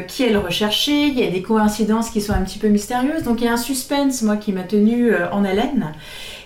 [0.08, 1.08] qui elle recherchait.
[1.08, 3.24] Il y a des coïncidences qui sont un petit peu mystérieuses.
[3.24, 5.94] Donc il y a un suspense, moi, qui m'a tenu en haleine.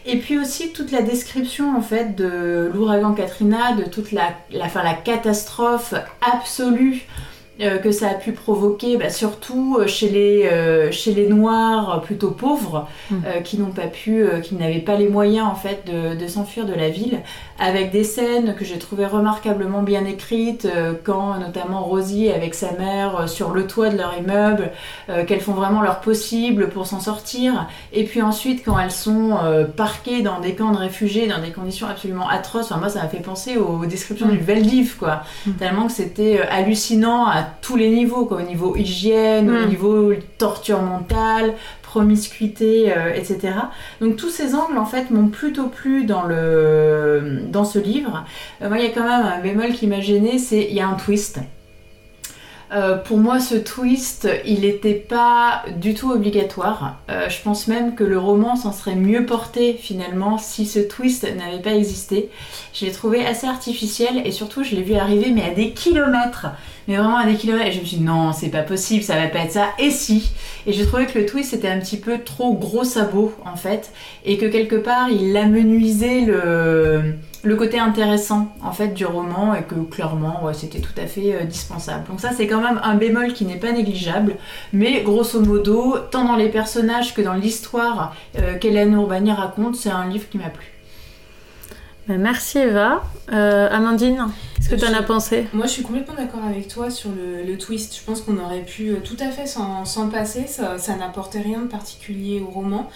[0.05, 5.93] Et puis aussi toute la description en fait de l'ouragan Katrina, de toute la catastrophe
[6.21, 7.07] absolue
[7.59, 12.01] euh, que ça a pu provoquer, bah, surtout euh, chez les, euh, chez les Noirs
[12.01, 13.17] plutôt pauvres, mm.
[13.43, 16.73] qui n'ont pas pu, qui n'avaient pas les moyens en fait de, de s'enfuir de
[16.73, 17.21] la ville,
[17.59, 20.67] avec des scènes que j'ai trouvées remarquablement bien écrites,
[21.03, 24.71] quand notamment Rosie avec sa mère sur le toit de leur immeuble,
[25.25, 29.37] qu'elles font vraiment leur possible pour s'en sortir, et puis ensuite quand elles sont
[29.75, 33.07] parquées dans des camps de réfugiés, dans des conditions absolument atroces, enfin, moi ça m'a
[33.07, 34.31] fait penser aux, descriptions mm.
[34.31, 35.51] du Veldiv, quoi, mm.
[35.53, 39.69] tellement que c'était hallucinant à tous les niveaux, quoi, au niveau hygiène, au mm.
[39.69, 43.53] niveau torture mentale, promiscuité, euh, etc.
[44.01, 48.25] Donc tous ces angles en fait m'ont plutôt plu dans, le, dans ce livre.
[48.61, 50.81] Euh, moi il y a quand même un bémol qui m'a gêné, c'est il y
[50.81, 51.39] a un twist.
[52.71, 56.97] Euh, pour moi, ce twist, il n'était pas du tout obligatoire.
[57.07, 61.61] je pense même que le roman s'en serait mieux porté finalement si ce twist n'avait
[61.61, 62.29] pas existé.
[62.73, 66.47] Je l'ai trouvé assez artificiel et surtout je l'ai vu arriver mais à des kilomètres
[66.87, 67.67] mais vraiment à des kilomètres.
[67.67, 69.69] Et je me suis dit, non, c'est pas possible, ça va pas être ça.
[69.79, 70.31] Et si?
[70.65, 73.91] Et j'ai trouvé que le twist était un petit peu trop gros sabot, en fait,
[74.25, 77.15] et que quelque part, il amenuisait le,
[77.47, 81.33] le côté intéressant, en fait, du roman, et que clairement, ouais, c'était tout à fait
[81.33, 82.05] euh, dispensable.
[82.09, 84.35] Donc ça, c'est quand même un bémol qui n'est pas négligeable,
[84.73, 89.89] mais grosso modo, tant dans les personnages que dans l'histoire euh, qu'Hélène Urbani raconte, c'est
[89.89, 90.65] un livre qui m'a plu.
[92.09, 93.01] Bah, merci Eva.
[93.31, 95.47] Euh, Amandine, qu'est-ce que tu en as pensé?
[95.53, 97.97] Moi, je suis complètement d'accord avec toi sur le, twist.
[97.97, 100.47] Je pense qu'on aurait pu tout à fait s'en passer.
[100.47, 102.89] Ça, ça n'apportait rien de particulier au roman.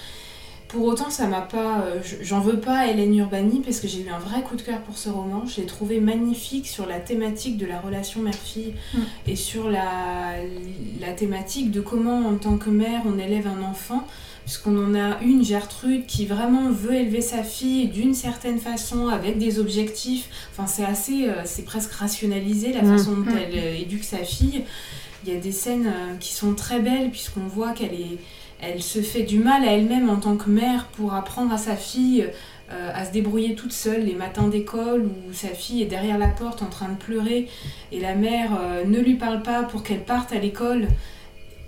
[0.72, 1.82] Pour autant, ça m'a pas.
[1.82, 4.62] Euh, j'en veux pas à Hélène Urbani parce que j'ai eu un vrai coup de
[4.62, 5.44] cœur pour ce roman.
[5.46, 9.00] Je l'ai trouvé magnifique sur la thématique de la relation mère-fille mm.
[9.28, 10.32] et sur la,
[11.02, 14.08] la thématique de comment, en tant que mère, on élève un enfant
[14.46, 19.38] puisqu'on en a une, Gertrude, qui vraiment veut élever sa fille d'une certaine façon, avec
[19.38, 20.30] des objectifs.
[20.52, 22.98] Enfin, c'est assez, euh, c'est presque rationalisé la mm.
[22.98, 23.38] façon dont mm.
[23.38, 24.64] elle euh, éduque sa fille.
[25.26, 28.18] Il y a des scènes qui sont très belles, puisqu'on voit qu'elle est,
[28.62, 31.76] elle se fait du mal à elle-même en tant que mère pour apprendre à sa
[31.76, 32.28] fille
[32.94, 36.62] à se débrouiller toute seule les matins d'école où sa fille est derrière la porte
[36.62, 37.50] en train de pleurer
[37.92, 38.52] et la mère
[38.88, 40.88] ne lui parle pas pour qu'elle parte à l'école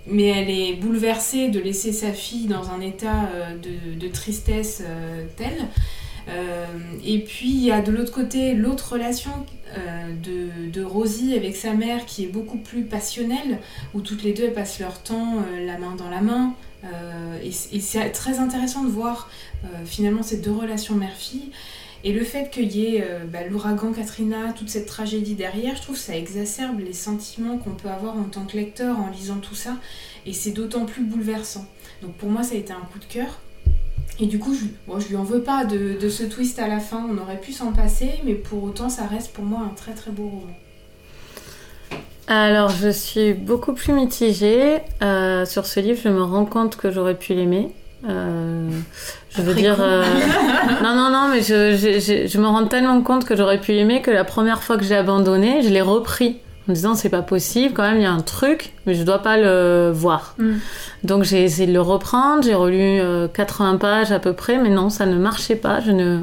[0.06, 3.56] mais elle est bouleversée de laisser sa fille dans un état euh,
[3.96, 5.52] de, tristesse euh, tel.
[6.28, 6.66] Euh,
[7.04, 9.30] et puis il y a de l'autre côté l'autre relation
[10.22, 13.58] de, de, Rosie avec sa mère qui est beaucoup plus passionnelle,
[13.92, 16.54] où toutes les deux passent leur temps la main dans la main.
[17.42, 19.28] et, c'est très intéressant de voir
[19.84, 21.50] finalement ces deux relations mère-fille.
[22.04, 25.80] Et le fait qu'il y ait euh, bah, l'ouragan Katrina, toute cette tragédie derrière, je
[25.80, 29.38] trouve que ça exacerbe les sentiments qu'on peut avoir en tant que lecteur en lisant
[29.38, 29.78] tout ça.
[30.26, 31.66] Et c'est d'autant plus bouleversant.
[32.02, 33.40] Donc pour moi, ça a été un coup de cœur.
[34.20, 36.68] Et du coup, je, bon, je lui en veux pas de, de, ce twist à
[36.68, 37.04] la fin.
[37.10, 40.10] On aurait pu s'en passer, mais pour autant, ça reste pour moi un très très
[40.10, 40.54] beau roman.
[42.26, 46.00] Alors, je suis beaucoup plus mitigée euh, sur ce livre.
[46.02, 47.70] Je me rends compte que j'aurais pu l'aimer.
[48.08, 48.70] Euh,
[49.30, 50.04] je veux dire, euh,
[50.82, 54.02] non, non, non, mais je, je, je, me rends tellement compte que j'aurais pu l'aimer
[54.02, 57.74] que la première fois que j'ai abandonné, je l'ai repris en disant c'est pas possible,
[57.74, 60.34] quand même il y a un truc, mais je dois pas le voir.
[60.38, 60.54] Mm.
[61.04, 63.00] Donc j'ai essayé de le reprendre, j'ai relu
[63.32, 65.80] 80 euh, pages à peu près, mais non, ça ne marchait pas.
[65.80, 66.20] Je ne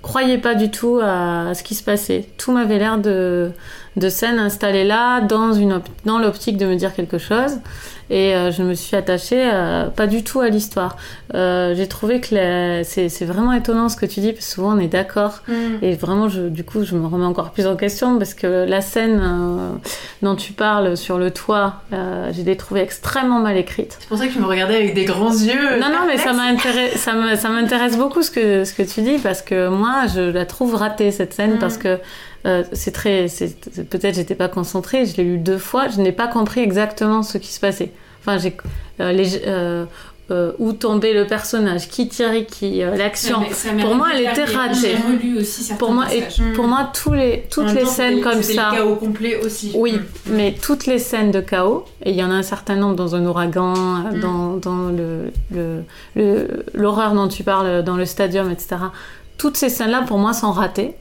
[0.00, 2.26] croyais pas du tout à, ce qui se passait.
[2.38, 3.50] Tout m'avait l'air de,
[3.96, 7.58] de scène installée là, dans, une dans l'optique de me dire quelque chose
[8.12, 10.96] et euh, je me suis attachée euh, pas du tout à l'histoire.
[11.34, 14.78] Euh, j'ai trouvé que c'est vraiment étonnant ce que tu dis, parce que souvent on
[14.78, 15.54] est d'accord, mm.
[15.80, 18.82] et vraiment, je, du coup, je me remets encore plus en question, parce que la
[18.82, 19.22] scène
[20.20, 21.76] dont tu parles sur le toit,
[22.32, 23.96] j'ai l'ai trouvée extrêmement mal écrite.
[23.98, 25.80] C'est pour ça que tu me regardais avec des grands yeux.
[25.80, 30.06] Non, non, mais ça m'intéresse beaucoup ce que, ce que tu dis, parce que moi,
[30.14, 31.58] je la trouve ratée, cette scène, mm.
[31.58, 31.98] parce que
[32.44, 33.26] euh, c'est très,
[33.90, 37.38] peut-être j'étais pas concentrée, je l'ai lu deux fois, je n'ai pas compris exactement ce
[37.38, 37.92] qui se passait.
[38.20, 38.56] Enfin, j'ai
[39.00, 39.86] euh, les, euh,
[40.58, 43.42] où tombait le personnage, qui tirait qui, l'action.
[43.80, 44.96] Pour moi, elle était ratée.
[45.78, 46.24] pour moi, et,
[46.54, 48.70] pour moi, tous les, toutes les scènes comme ça.
[48.70, 49.72] le chaos complet aussi.
[49.74, 50.32] Oui, mm.
[50.32, 53.14] mais toutes les scènes de chaos, et il y en a un certain nombre dans
[53.14, 54.20] un ouragan, mm.
[54.20, 55.84] dans, dans le,
[56.74, 58.76] l'horreur dont tu parles, dans le stadium, etc.
[59.38, 60.96] Toutes ces scènes-là, pour moi, sont ratées.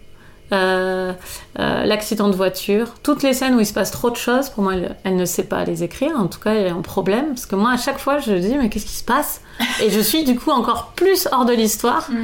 [0.53, 1.13] Euh,
[1.59, 4.63] euh, l'accident de voiture, toutes les scènes où il se passe trop de choses, pour
[4.63, 6.11] moi, elle, ne sait pas les écrire.
[6.17, 7.27] En tout cas, elle est en problème.
[7.27, 9.41] Parce que moi, à chaque fois, je dis, mais qu'est-ce qui se passe?
[9.81, 12.15] Et je suis du coup encore plus hors de l'histoire, mm.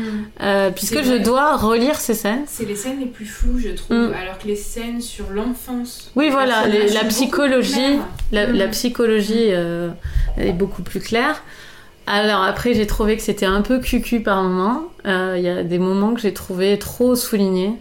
[0.42, 2.44] euh, puisque je dois relire ces scènes.
[2.48, 4.14] C'est les scènes les plus floues, je trouve, mm.
[4.14, 6.12] alors que les scènes sur l'enfance.
[6.16, 8.00] Oui, voilà, la, psychologie,
[8.32, 8.72] la, mm.
[8.72, 9.52] psychologie
[10.38, 11.44] est beaucoup plus claire.
[12.08, 14.84] Alors après, j'ai trouvé que c'était un peu cucu par moment.
[15.06, 17.78] Il y a des moments que j'ai trouvé trop soulignés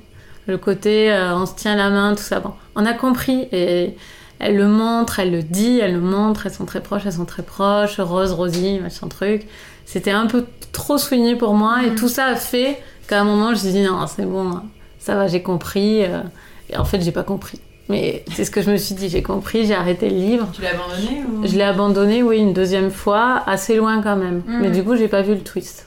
[0.46, 2.40] le côté euh, on se tient la main, tout ça.
[2.40, 3.96] Bon, on a compris et
[4.38, 7.24] elle le montre, elle le dit, elle le montre, elles sont très proches, elles sont
[7.24, 9.46] très proches, Rose, Rosie, machin truc.
[9.84, 11.94] C'était un peu trop souligné pour moi et mm.
[11.94, 12.78] tout ça a fait
[13.08, 14.60] qu'à un moment je me suis dit non, c'est bon,
[14.98, 16.04] ça va, j'ai compris.
[16.04, 16.22] Euh.
[16.70, 17.60] Et en fait, j'ai pas compris.
[17.88, 20.48] Mais c'est ce que je me suis dit, j'ai compris, j'ai arrêté le livre.
[20.52, 21.46] Tu l'as abandonné ou...
[21.46, 24.42] Je l'ai abandonné, oui, une deuxième fois, assez loin quand même.
[24.46, 24.60] Mm.
[24.60, 25.86] Mais du coup, j'ai pas vu le twist.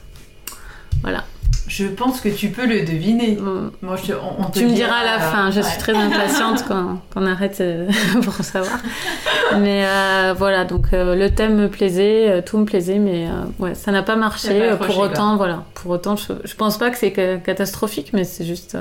[1.02, 1.24] Voilà.
[1.66, 3.32] Je pense que tu peux le deviner.
[3.32, 3.70] Mm.
[3.82, 5.50] Moi, je, on, tu me diras à la fin.
[5.50, 7.88] Je suis très impatiente qu'on arrête euh,
[8.22, 8.78] pour savoir.
[9.58, 13.92] Mais euh, voilà, donc euh, le thème me plaisait, tout me plaisait, mais ouais, ça
[13.92, 14.70] n'a pas marché.
[14.80, 18.76] pour autant, voilà, pour autant, je, je pense pas que c'est catastrophique, mais c'est juste,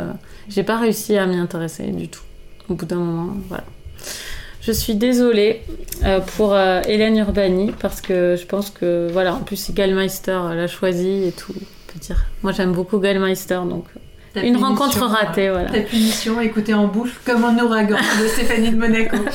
[0.48, 2.22] j'ai pas réussi à m'y intéresser du tout.
[2.70, 3.64] Au bout d'un moment, voilà.
[4.62, 5.64] Je suis désolée
[6.38, 11.32] pour Hélène Urbani parce que je pense que voilà, en plus Gallmeister l'a choisi et
[11.32, 11.54] tout
[11.98, 12.26] dire.
[12.44, 13.86] Moi, j'aime beaucoup Gallmeister, donc
[14.36, 15.70] une rencontre ratée, voilà.
[15.70, 19.18] Ta punition, écouter en bouche comme un ouragan de Stéphanie de Monaco.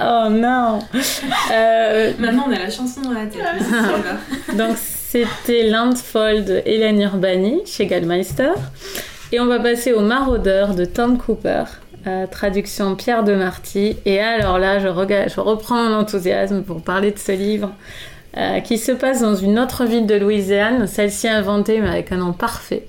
[0.00, 0.80] oh non
[1.52, 3.42] euh, Maintenant, on a la chanson dans la tête.
[4.56, 8.52] donc, c'était Landfall de Hélène Urbani chez Gallmeister.
[9.32, 11.64] Et on va passer au Maraudeur de Tom Cooper.
[12.06, 13.96] Euh, traduction Pierre de Marty.
[14.06, 17.70] Et alors là, je, je reprends mon enthousiasme pour parler de ce livre
[18.36, 22.16] euh, qui se passe dans une autre ville de Louisiane, celle-ci inventée mais avec un
[22.18, 22.84] nom parfait.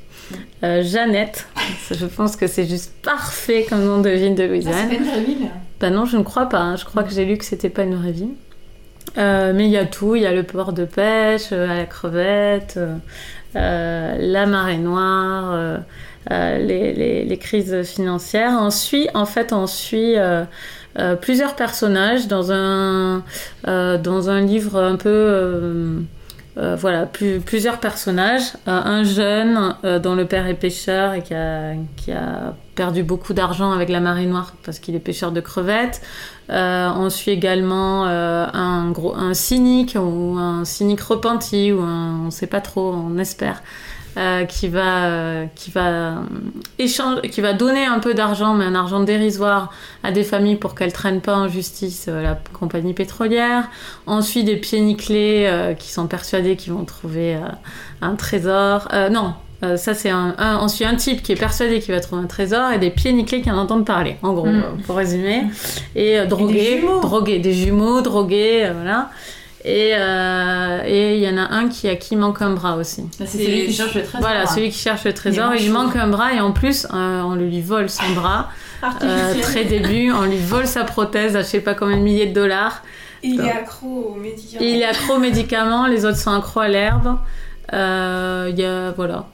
[0.63, 1.47] Euh, Jeannette,
[1.91, 4.75] je pense que c'est juste parfait comme nom de ville de Ah, Louisiane.
[4.89, 5.47] c'est pas une vraie ville
[5.80, 6.60] Bah non, je ne crois pas.
[6.60, 6.75] hein.
[6.77, 8.36] Je crois que j'ai lu que c'était pas une vraie ville.
[9.17, 10.15] Euh, mais il y a tout.
[10.15, 12.80] Il y a le port de pêche, à la crevette,
[13.56, 15.80] la marée noire,
[16.30, 18.54] les, les- les crises financières.
[18.62, 20.15] On suit, en fait, on suit
[20.99, 23.23] euh, plusieurs personnages dans un,
[23.67, 25.10] euh, dans un livre un peu.
[25.10, 25.99] euh,
[26.77, 28.51] voilà, plus- plusieurs personnages.
[28.67, 29.73] Un jeune
[30.04, 34.01] dont le père est pêcheur et qui a, qui a perdu beaucoup d'argent avec la
[34.01, 36.01] marée noire parce qu'il est pêcheur de crevettes.
[36.49, 42.47] On suit également un, gros, un cynique ou un cynique repenti ou un, on sait
[42.47, 43.63] pas trop, on espère,
[44.17, 46.15] euh, qui va, euh, qui va euh,
[46.80, 49.71] échange, qui va donner un peu d'argent, mais un argent dérisoire
[50.04, 53.69] à des familles pour qu'elles traînent pas en justice euh, la compagnie pétrolière.
[54.08, 57.38] On suit des pieds nickelés qui sont persuadés qu'ils vont trouver
[58.02, 58.88] un trésor.
[59.12, 59.34] Non.
[59.63, 62.24] euh, ça c'est un, un, on suit un type qui est persuadé qu'il va trouver
[62.24, 64.56] un trésor et des pieds nickelés qui en entendent parler, en gros, Mm.
[64.56, 65.43] euh, pour résumer.
[65.95, 67.00] Et euh, drogués, jumeaux.
[67.00, 69.10] drogués, des jumeaux, drogués, voilà.
[69.63, 73.04] Et euh, et il y en a un qui à qui manque un bras aussi.
[73.17, 74.21] C'est celui qui cherche le trésor.
[74.21, 77.21] Voilà, celui qui cherche le trésor, Il il manque un bras et en plus euh,
[77.21, 78.50] on lui vole son bras.
[79.04, 82.26] Euh, très début, on lui vole sa prothèse à je sais pas combien de milliers
[82.26, 82.82] de dollars.
[83.24, 84.65] Et il est accro aux médicaments.
[84.65, 87.17] Il est accro aux médicaments, les autres sont accros à l'herbe.
[87.74, 89.28] Euh, Il y a voilà.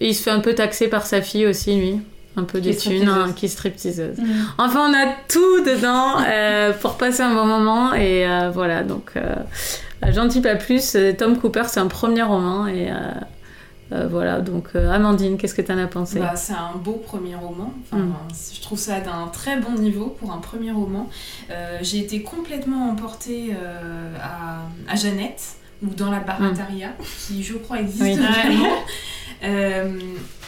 [0.00, 2.00] Et il se fait un peu taxer par sa fille aussi lui,
[2.36, 4.18] un peu des thunes, hein, qui stripteaseuse.
[4.18, 4.24] Mm.
[4.58, 8.82] Enfin, on a tout dedans euh, pour passer un bon moment et euh, voilà.
[8.82, 9.34] Donc, euh,
[10.12, 10.96] j'en dis pas plus.
[10.96, 12.94] Euh, Tom Cooper, c'est un premier roman et euh,
[13.92, 14.40] euh, voilà.
[14.40, 16.18] Donc, euh, Amandine, qu'est-ce que t'en as pensé?
[16.18, 17.72] Bah, c'est un beau premier roman.
[17.92, 18.14] Enfin, Mm.
[18.54, 21.08] Je trouve ça d'un très bon niveau pour un premier roman.
[21.50, 25.42] Euh, J'ai été complètement emportée euh, à, à Jeannette,
[25.84, 26.88] ou dans la Barataria,
[27.26, 28.06] qui je crois existe Mm.
[28.08, 28.16] Oui.
[28.16, 28.68] vraiment.
[29.44, 29.98] Euh,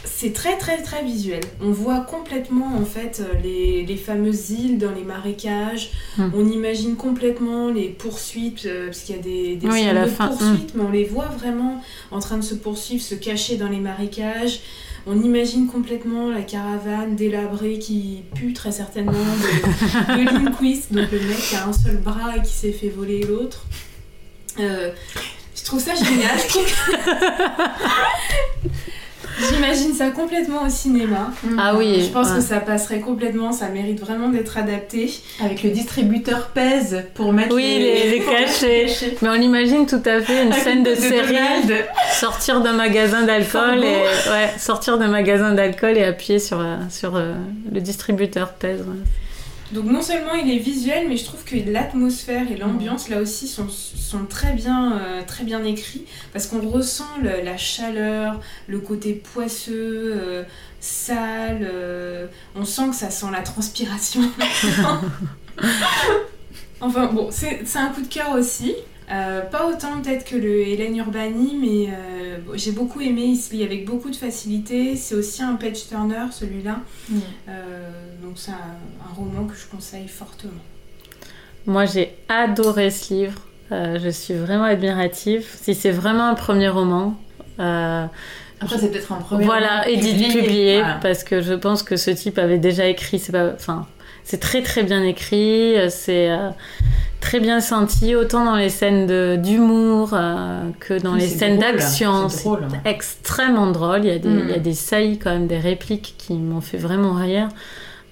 [0.05, 1.43] c'est très très très visuel.
[1.61, 5.91] On voit complètement en fait euh, les, les fameuses îles dans les marécages.
[6.17, 6.31] Mm.
[6.35, 9.95] On imagine complètement les poursuites euh, parce qu'il y a des, des Oui, à scènes
[9.95, 13.15] la de fin, poursuites, mais on les voit vraiment en train de se poursuivre, se
[13.15, 14.61] cacher dans les marécages.
[15.09, 21.21] On imagine complètement la caravane délabrée qui pue très certainement de, de Lindquist, donc le
[21.21, 23.67] mec qui a un seul bras et qui s'est fait voler l'autre.
[24.59, 24.91] Euh,
[25.67, 26.37] trouve ça génial.
[29.39, 31.31] je J'imagine ça complètement au cinéma.
[31.59, 32.37] Ah oui, Je pense ouais.
[32.37, 35.13] que ça passerait complètement, ça mérite vraiment d'être adapté.
[35.45, 38.85] Avec le distributeur pèse pour mettre Oui, les, cachets.
[38.85, 39.17] les cachets.
[39.21, 41.85] Mais on imagine tout à fait une Avec scène de tête série, Donald.
[42.19, 47.17] sortir d'un magasin d'alcool et ouais, sortir d'un magasin d'alcool et appuyer sur euh, sur
[47.17, 47.35] euh,
[47.73, 48.81] le distributeur pèse.
[48.81, 48.97] ouais.
[49.73, 53.49] Donc non seulement il est visuel, mais je trouve que l'atmosphère et l'ambiance là aussi
[53.49, 58.79] sont, sont très, bien, euh, très bien écrits parce qu'on ressent le- la chaleur, le
[58.79, 60.45] côté poisseux, euh,
[60.81, 64.23] sale, euh, on sent que ça sent la transpiration.
[66.81, 68.75] enfin bon, c'est c'est un coup de cœur aussi.
[69.11, 73.53] Euh, pas autant peut-être que le Hélène Urbani, mais euh, j'ai beaucoup aimé, il se
[73.55, 74.97] lit avec beaucoup de facilité.
[74.97, 76.79] C'est aussi un page turner celui-là.
[77.49, 77.89] Euh,
[78.23, 80.53] donc c'est un, un roman que je conseille fortement.
[81.67, 83.41] Moi, j'ai adoré ce livre.
[83.73, 85.47] Euh, je suis vraiment admirative.
[85.61, 87.17] Si c'est vraiment un premier roman,
[87.59, 88.07] euh,
[88.61, 89.45] Après, c'est peut-être un premier.
[89.45, 90.99] voilà, édité, publié, Voilà.
[91.03, 93.19] parce que je pense que ce type avait déjà écrit.
[93.19, 93.87] C'est pas, enfin,
[94.27, 95.77] c'est très très bien écrit.
[95.79, 96.51] euh, C'est euh,
[97.21, 101.73] très bien senti, autant dans les scènes d'humour euh, que dans les c'est scène drôle,
[101.77, 102.29] d'action.
[102.29, 102.67] c'est drôle.
[102.85, 104.01] C'est extrêmement drôle.
[104.05, 104.43] Il y, a des, Mm.
[104.45, 107.49] il y a des saillies quand même, des répliques qui m'ont fait vraiment rire.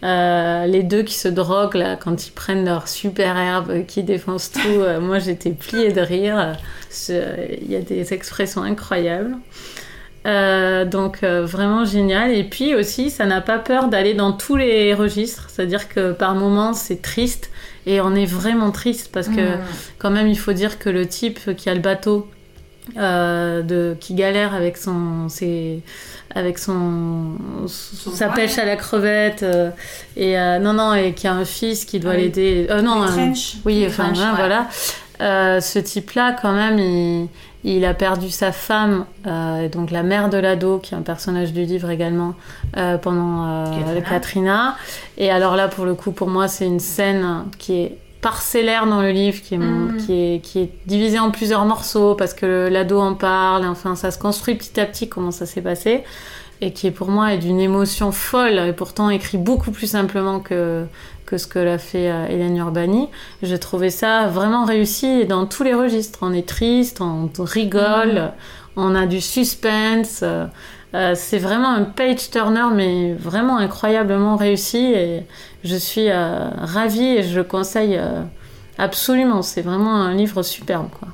[0.02, 4.02] Euh, les deux qui se droguent là, quand ils prennent leur super herbe, euh, qui
[4.02, 6.54] défoncent tout, euh, moi j'étais pliée de rire.
[7.10, 9.34] Euh, Il y a des expressions incroyables.
[10.26, 12.30] Euh, donc euh, vraiment génial.
[12.32, 15.48] Et puis aussi, ça n'a pas peur d'aller dans tous les registres.
[15.50, 17.50] C'est-à-dire que par moments, c'est triste.
[17.86, 19.60] Et on est vraiment triste parce que Mm.
[19.98, 22.26] quand même, il faut dire que le type qui a le bateau,
[22.98, 25.80] euh, de, qui galère avec son, ses-
[26.34, 27.32] avec son,
[27.68, 28.36] sa bras.
[28.36, 29.44] pêche à la crevette,
[30.16, 32.66] et non non, et qui a un fils qui doit Ah l'aider.
[32.82, 33.04] Non,
[33.64, 34.36] oui, enfin hein, ouais.
[34.36, 34.68] voilà.
[35.20, 37.28] Euh, ce type-là, quand même, il,
[37.64, 41.52] il a perdu sa femme, euh, donc la mère de l'ado, qui est un personnage
[41.52, 42.34] du livre également,
[42.76, 44.00] euh, pendant Katrina.
[44.02, 44.76] Katrina.
[45.18, 49.02] Et alors là, pour le coup, pour moi, c'est une scène qui est parcellaire dans
[49.02, 49.96] le livre, qui est, Mm.
[49.98, 54.10] qui est, qui est divisée en plusieurs morceaux, parce que l'ado en parle, enfin, ça
[54.10, 56.02] se construit petit à petit comment ça s'est passé.
[56.60, 60.86] et qui pour moi est d'une émotion folle et pourtant écrit beaucoup plus simplement que,
[61.26, 63.08] que ce que l'a fait euh, Hélène Urbani.
[63.42, 66.20] J'ai trouvé ça vraiment réussi dans tous les registres.
[66.22, 68.32] On est triste, on rigole,
[68.76, 70.20] on a du suspense.
[70.22, 70.46] Euh,
[70.94, 74.92] euh, c'est vraiment un page turner, mais vraiment incroyablement réussi.
[74.92, 75.22] Et
[75.64, 77.98] je suis ravie et je le conseille
[78.78, 79.42] absolument.
[79.42, 80.88] C'est vraiment un livre superbe.
[80.98, 81.08] Quoi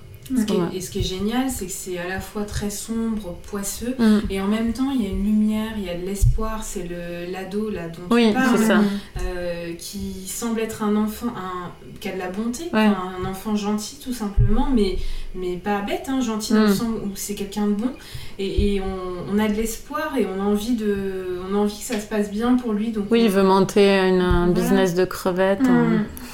[0.72, 4.18] et ce qui est génial, c'est que c'est à la fois très sombre, poisseux, mm.
[4.30, 6.62] et en même temps, il y a une lumière, il y a de l'espoir.
[6.62, 6.88] C'est
[7.30, 8.80] l'ado là dont oui, tu parles, ça.
[9.22, 11.70] Euh, qui semble être un enfant, un,
[12.00, 14.96] qui a de la bonté, un enfant gentil tout simplement, mais,
[15.34, 16.74] mais pas bête, hein, gentil dans le mm.
[16.74, 17.90] sens où c'est quelqu'un de bon.
[18.38, 22.00] Et, on, a de l'espoir et on a, envie de, on a envie que ça
[22.00, 22.90] se passe bien pour lui.
[22.90, 25.68] Donc oui, il veut monter un business de crevettes.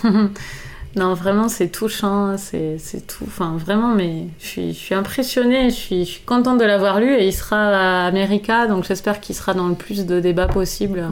[0.05, 0.28] Mm.
[0.97, 3.24] Non, vraiment, c'est touchant, c'est tout.
[3.26, 7.01] Enfin, vraiment, mais je suis, je suis impressionnée, je suis, je suis contente de l'avoir
[7.01, 10.47] lu et il sera à America, donc j'espère qu'il sera dans le plus de débats
[10.47, 11.07] possible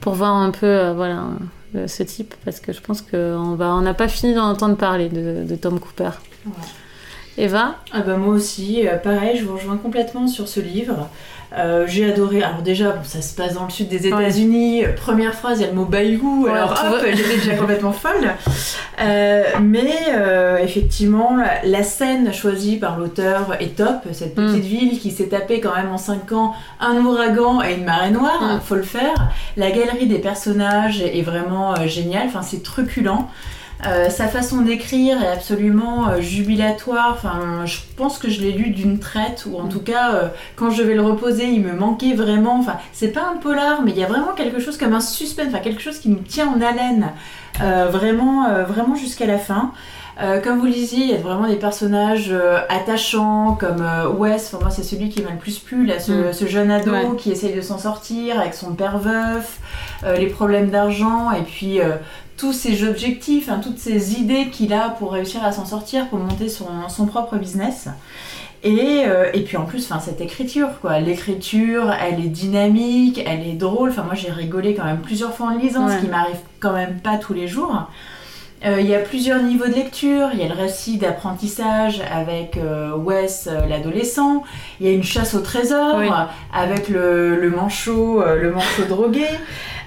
[0.00, 1.24] pour voir un peu, euh, voilà,
[1.86, 5.10] ce type, parce que je pense qu'on va, on n'a pas fini d'en entendre parler
[5.10, 6.12] de, Tom Cooper.
[7.36, 7.76] Eva?
[7.92, 11.08] Ah bah Moi aussi, euh, pareil, je vous rejoins complètement sur ce livre.
[11.56, 12.42] Euh, j'ai adoré.
[12.42, 14.84] Alors déjà, ça se passe dans le sud des États-Unis.
[14.96, 16.46] Première phrase, il y a le mot bayou.
[16.46, 18.34] alors hop, j'étais déjà complètement folle.
[19.00, 24.04] Euh, mais euh, effectivement, la, scène choisie par l'auteur est top.
[24.12, 24.68] Cette petite mm.
[24.68, 28.38] ville qui s'est tapée quand même en 5 ans un ouragan et une marée noire,
[28.42, 28.60] il mm.
[28.60, 29.30] faut le faire.
[29.56, 32.26] La galerie des personnages est vraiment géniale.
[32.26, 33.28] Enfin, c'est truculent.
[33.86, 37.12] Euh, sa façon d'écrire est absolument euh, jubilatoire.
[37.12, 39.68] Enfin, je pense que je l'ai lu d'une traite, ou en mm.
[39.70, 42.58] tout cas, euh, quand je vais le reposer, il me manquait vraiment.
[42.58, 45.48] Enfin, c'est pas un polar, mais il y a vraiment quelque chose comme un suspense,
[45.48, 47.10] enfin quelque chose qui nous tient en haleine,
[47.90, 49.72] vraiment, vraiment jusqu'à la fin.
[50.42, 52.34] comme vous le disiez, il y a vraiment des personnages
[52.68, 53.84] attachants comme
[54.18, 54.50] Wes.
[54.52, 56.48] Enfin, moi, c'est celui qui m'a le plus plu, là, ce, mm.
[56.48, 59.58] jeune ado qui essaye de s'en sortir avec son père veuf,
[60.16, 61.80] les problèmes d'argent, et puis
[62.40, 66.18] tous ces objectifs, hein, toutes ces idées qu'il a pour réussir à s'en sortir, pour
[66.18, 67.88] monter son, son propre business.
[68.62, 71.00] Et, euh, et, puis en plus, enfin, cette écriture, quoi.
[71.00, 73.90] L'écriture, elle est dynamique, elle est drôle.
[73.90, 77.00] Enfin, moi, j'ai rigolé quand même plusieurs fois en lisant, ce qui m'arrive quand même
[77.00, 77.88] pas tous les jours.
[78.66, 80.28] Euh, il y a plusieurs niveaux de lecture.
[80.32, 84.44] Il y a le récit d'apprentissage avec euh, Wes, l'adolescent.
[84.80, 85.98] Il y a une chasse au trésor
[86.52, 89.26] avec le, le manchot, le manchot drogué.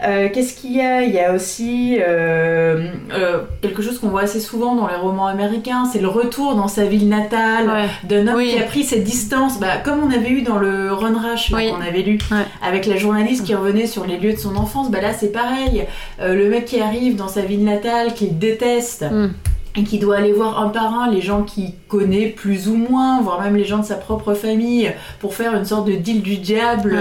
[0.04, 1.04] Euh, qu'est-ce qu'il y a?
[1.04, 5.28] Il y a aussi euh, euh, quelque chose qu'on voit assez souvent dans les romans
[5.28, 9.60] américains, c'est le retour dans sa ville natale d'un homme qui a pris ses distances,
[9.60, 12.20] bah, comme on avait eu dans le Run Rush qu'on avait lu,
[12.62, 14.92] avec la journaliste qui revenait sur les lieux de son enfance.
[14.92, 15.86] Bah, là, c'est pareil.
[16.20, 19.06] le mec qui arrive dans sa ville natale, qu'il déteste.
[19.10, 19.30] Mm.
[19.76, 23.22] et qui doit aller voir un par un les gens qu'il connaît plus ou moins,
[23.22, 26.38] voire même les gens de sa propre famille, pour faire une sorte de deal du
[26.38, 26.98] diable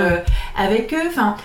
[0.56, 1.08] avec eux.
[1.08, 1.36] Enfin,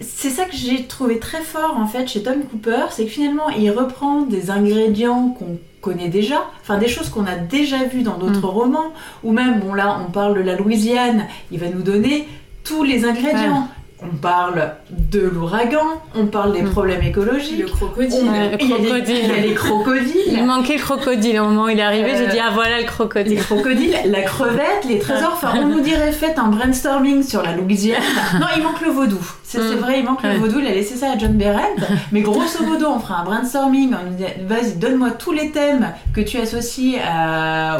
[0.00, 3.48] c'est ça que j'ai trouvé très fort en fait chez Tom Cooper, c'est que finalement
[3.50, 8.18] il reprend des ingrédients qu'on connaît déjà, enfin des choses qu'on a déjà vues dans
[8.18, 8.56] d'autres mm.
[8.58, 8.92] romans,
[9.22, 12.28] ou même, bon là on parle de la Louisiane, il va nous donner
[12.64, 13.68] tous les ingrédients
[14.02, 16.70] on parle de l'ouragan, on parle des hmm.
[16.70, 17.60] problèmes écologiques.
[17.60, 18.20] Le crocodile.
[18.20, 20.14] il, y a les, crocodiles.
[20.28, 21.40] Il manquait le crocodile.
[21.40, 23.36] Au moment où il est arrivé, j'ai dit Ah voilà le crocodile.
[23.36, 25.32] Les crocodiles, la crevette, les trésors.
[25.32, 28.02] Enfin, on nous dirait faites un brainstorming sur la Louisiane.
[28.38, 29.18] Non, il manque le vaudou.
[29.62, 29.80] C'est hmm.
[29.80, 30.60] vrai, il manque le vaudou.
[30.60, 31.82] Il a laissé ça à John Berendt.
[32.12, 33.94] Mais grosso modo, on fera un brainstorming.
[33.94, 36.96] On dit Vas-y, donne-moi tous les thèmes que tu associes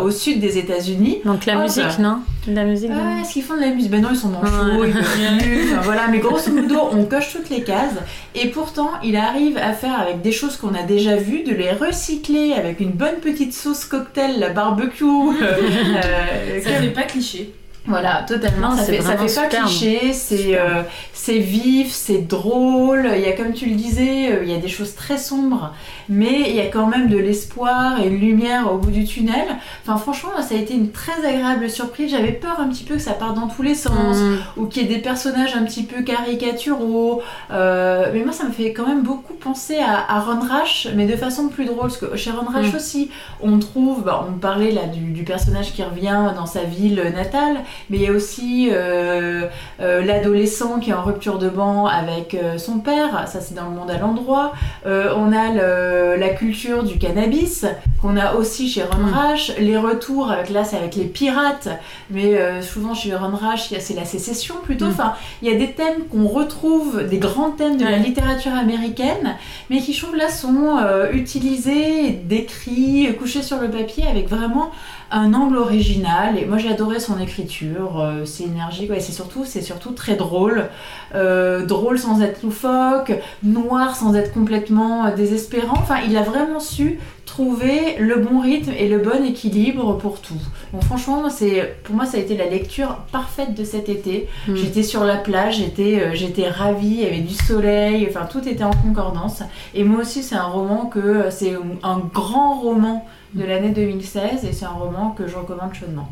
[0.02, 1.18] au sud des États-Unis.
[1.24, 2.20] Donc la musique, non?
[2.48, 2.90] La musique.
[2.92, 3.90] Ah, est-ce qu'ils font de la musique?
[3.90, 7.62] Ben non, ils sont manchots, ils enfin, voilà mais grosso modo, on coche toutes les
[7.62, 7.96] cases.
[8.34, 11.72] Et pourtant, il arrive à faire avec des choses qu'on a déjà vues, de les
[11.72, 15.04] recycler avec une bonne petite sauce cocktail, la barbecue.
[15.42, 17.52] euh, ça fait pas cliché.
[17.86, 18.76] Voilà, totalement.
[18.76, 20.82] ça fait, ça fait pas cliché, c'est euh,
[21.26, 23.10] c'est vif, c'est drôle.
[23.16, 25.72] Il y a, comme tu le disais, euh, il y a des choses très sombres,
[26.08, 29.44] mais il y a quand même de l'espoir et une lumière au bout du tunnel.
[29.82, 32.12] Enfin, franchement, ça a été une très agréable surprise.
[32.12, 34.36] J'avais peur un petit peu que ça parte dans tous les sens, mm.
[34.56, 37.22] ou qu'il y ait des personnages un petit peu caricaturaux.
[37.50, 41.16] Euh, mais moi, ça me fait quand même beaucoup penser à, Ron Rash, mais de
[41.16, 41.88] façon plus drôle.
[41.88, 42.76] Parce que chez Ron Rash mm.
[42.76, 43.10] aussi,
[43.42, 47.64] on trouve, bah, on parlait là du, du personnage qui revient dans sa ville natale
[47.90, 49.46] mais il y a aussi euh,
[49.80, 53.64] euh, l'adolescent qui est en rupture de banc avec euh, son père, ça c'est dans
[53.64, 54.52] le monde à l'endroit.
[54.84, 57.66] on a la culture du cannabis,
[58.00, 61.68] qu'on a aussi chez Ron Rash, les retours, avec là c'est avec les pirates,
[62.10, 64.86] mais souvent chez Ron Rash c'est la sécession plutôt.
[64.86, 64.90] Mm.
[64.90, 69.36] Enfin, il y a des thèmes qu'on retrouve, des grands thèmes de la littérature américaine,
[69.70, 70.78] mais qui je trouve là sont
[71.12, 74.70] utilisés, décrits, couchés sur le papier avec vraiment
[75.10, 76.38] un angle original.
[76.38, 77.36] Et moi j'ai adoré son écriture.
[77.46, 80.68] lecture, c'est énergique, ouais, c'est surtout, c'est surtout très drôle.
[81.14, 85.78] drôle sans être loufoque, noir sans être complètement désespérant.
[85.78, 86.98] Enfin, il a vraiment su
[87.36, 90.40] trouver le bon rythme et le bon équilibre pour tout.
[90.72, 94.26] Bon, franchement, c'est pour moi, ça a été la lecture parfaite de cet été.
[94.48, 94.56] Mm.
[94.56, 98.48] J'étais sur la plage, j'étais, euh, j'étais ravie, il y avait du soleil, enfin tout
[98.48, 99.42] était en concordance.
[99.74, 103.46] Et moi aussi, c'est un roman que euh, c'est un grand roman de mm.
[103.46, 106.08] l'année 2016 et c'est un roman que je recommande chaudement.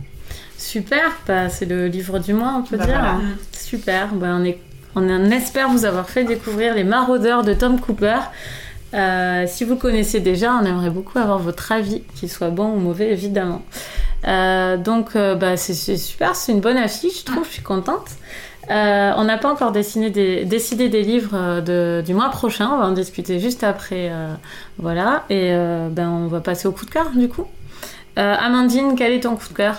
[0.59, 3.21] Super, bah, c'est le livre du mois, on peut bah, dire.
[3.51, 4.59] Super, bah, on, est,
[4.95, 8.19] on espère vous avoir fait découvrir Les Maraudeurs de Tom Cooper.
[8.95, 12.79] Euh, si vous connaissez déjà, on aimerait beaucoup avoir votre avis, qu'il soit bon ou
[12.79, 13.63] mauvais, évidemment.
[14.27, 18.09] Euh, donc, euh, bah, c'est super, c'est une bonne affiche, je trouve, je suis contente.
[18.69, 21.61] on n'a pas encore décidé des, livres
[22.03, 24.13] du mois prochain, on va en discuter juste après.
[24.79, 25.53] voilà, et
[25.91, 27.47] ben, on va passer au coup de cœur, du coup.
[28.17, 29.77] Amandine, quel est ton coup de cœur?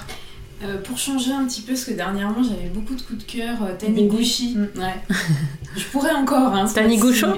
[0.66, 3.58] Euh, pour changer un petit peu, parce que dernièrement j'avais beaucoup de coups de cœur,
[3.64, 4.56] euh, Taniguchi.
[4.56, 4.68] Mm.
[4.80, 4.96] Ouais.
[5.78, 6.54] je pourrais encore.
[6.54, 7.28] Hein, Tanigucho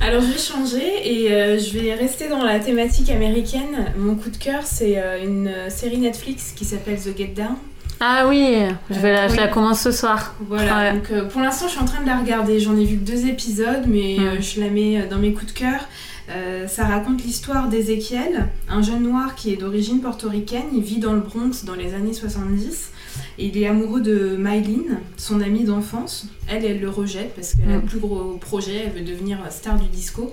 [0.00, 3.92] Alors je vais changer et euh, je vais rester dans la thématique américaine.
[3.96, 7.56] Mon coup de cœur, c'est une série Netflix qui s'appelle The Get Down.
[8.02, 8.56] Ah oui,
[8.90, 10.34] je, vais la, je la commence ce soir.
[10.40, 12.58] Voilà, donc pour l'instant je suis en train de la regarder.
[12.58, 14.40] J'en ai vu que deux épisodes, mais mm.
[14.40, 15.86] je la mets dans mes coups de cœur.
[16.30, 20.66] Euh, ça raconte l'histoire d'Ézéchiel, un jeune noir qui est d'origine portoricaine.
[20.72, 22.90] Il vit dans le Bronx dans les années 70.
[23.38, 26.26] Et il est amoureux de Mylene, son amie d'enfance.
[26.48, 27.86] Elle, elle le rejette parce qu'elle a le mm.
[27.86, 30.32] plus gros projet, elle veut devenir star du disco.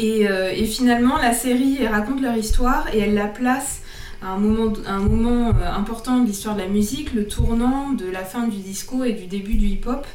[0.00, 3.82] Euh, et, finalement, la série raconte leur histoire et elle la place
[4.22, 8.06] à un moment, un moment euh, important de l'histoire de la musique, le tournant de
[8.06, 10.06] la fin du disco et du début du hip-hop.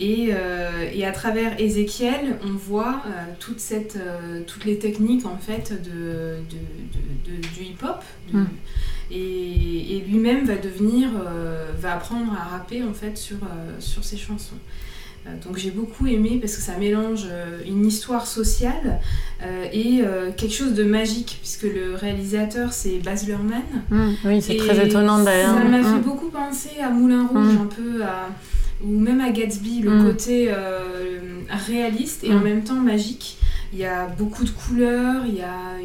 [0.00, 5.36] Euh, et, à travers Ézéchiel, on voit euh, toute cette, euh, toutes les techniques en
[5.36, 6.36] fait de,
[7.24, 8.02] du hip-hop.
[8.32, 8.44] Hmm.
[9.10, 11.10] Et, lui-même va devenir,
[11.78, 13.36] va apprendre à rapper en fait sur,
[13.78, 14.56] sur ses chansons.
[15.44, 17.26] Donc j'ai beaucoup aimé parce que ça mélange
[17.66, 19.00] une histoire sociale
[19.72, 20.02] et
[20.36, 23.62] quelque chose de magique puisque le réalisateur c'est Baz Luhrmann.
[23.90, 24.12] Hmm.
[24.24, 25.54] oui, c'est très étonnant d'ailleurs.
[25.54, 26.02] Ça m'a fait hmm.
[26.02, 28.28] beaucoup penser à Moulin Rouge, un peu à
[28.84, 30.04] ou même à Gatsby, le mm.
[30.04, 31.20] côté euh,
[31.66, 32.44] réaliste et en mm.
[32.44, 33.36] même temps magique.
[33.72, 35.76] Il y a beaucoup de couleurs, il y a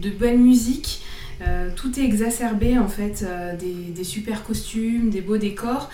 [0.00, 1.02] de belles musiques.
[1.46, 5.90] Euh, tout est exacerbé en fait, euh, des, super costumes, des beaux décors.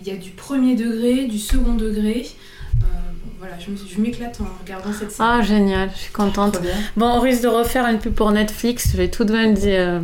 [0.00, 2.26] Il y a du premier degré, du second degré.
[3.38, 5.28] voilà, je m'éclate en regardant cette série.
[5.32, 6.58] Ah, génial, je suis contente.
[6.96, 8.90] Bon, on risque de refaire une pub pour Netflix.
[8.92, 10.02] Je vais tout de même dire,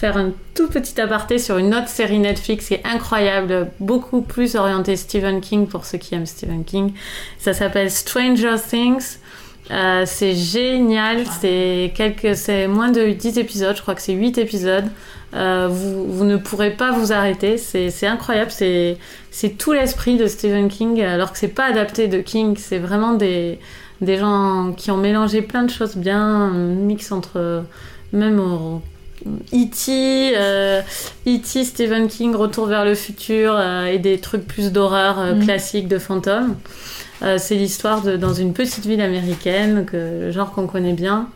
[0.00, 4.56] faire un tout petit aparté sur une autre série Netflix qui est incroyable, beaucoup plus
[4.56, 6.94] orientée Stephen King pour ceux qui aiment Stephen King.
[7.38, 9.18] Ça s'appelle Stranger Things.
[9.70, 14.38] Euh, c'est génial, c'est quelques, c'est moins de 10 épisodes, je crois que c'est 8
[14.38, 14.86] épisodes.
[15.34, 18.96] Euh, vous, vous, ne pourrez pas vous arrêter, c'est incroyable, c'est
[19.58, 23.60] tout l'esprit de Stephen King, alors que c'est pas adapté de King, c'est vraiment des,
[24.00, 27.64] des gens qui ont mélangé plein de choses bien, un mix entre
[28.12, 28.40] même
[29.26, 30.82] E.T., euh,
[31.26, 35.44] E.T., Stephen King, Retour vers le futur euh, et des trucs plus d'horreur euh, mm.
[35.44, 36.56] classiques de fantômes.
[37.36, 41.28] c'est l'histoire de dans une petite ville américaine, que, genre qu'on connaît bien.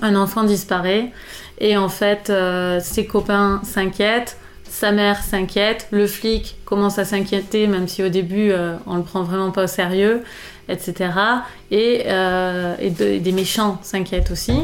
[0.00, 1.10] Un enfant disparaît
[1.58, 2.32] et en fait
[2.80, 8.52] ses copains s'inquiètent, sa mère s'inquiète, le flic commence à s'inquiéter même si au début
[8.86, 10.22] on le prend vraiment pas au sérieux
[10.68, 11.10] etc.
[11.70, 14.54] Et, euh, et, des méchants s'inquiètent aussi.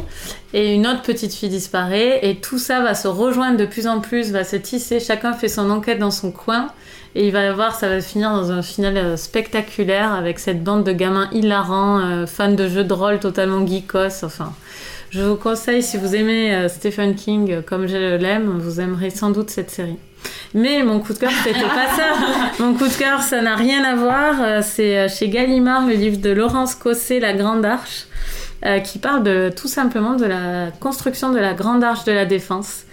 [0.55, 4.01] Et une autre petite fille disparaît, et tout ça va se rejoindre de plus en
[4.01, 6.69] plus, va se tisser, chacun fait son enquête dans son coin,
[7.15, 10.63] et il va y avoir, ça va finir dans un final euh, spectaculaire avec cette
[10.63, 14.53] bande de gamins hilarants, euh, fans de jeux de rôle totalement geekos, enfin...
[15.11, 19.49] Je vous conseille, si vous aimez Stephen King comme je l'aime, vous aimerez sans doute
[19.49, 19.97] cette série.
[20.55, 22.15] Mais mon coup de cœur, c'était pas ça.
[22.59, 24.35] Mon coup de cœur, ça n'a rien à voir.
[24.41, 28.07] Euh, c'est euh, chez Gallimard, le livre de Laurence Cosset, La Grande Arche,
[28.65, 32.25] euh, qui parle de, tout simplement de la construction de la Grande Arche de la
[32.25, 32.85] Défense,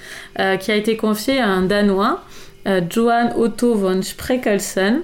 [0.60, 2.22] qui a été confiée à un Danois,
[2.90, 5.02] Johan Otto von Sprekelsen.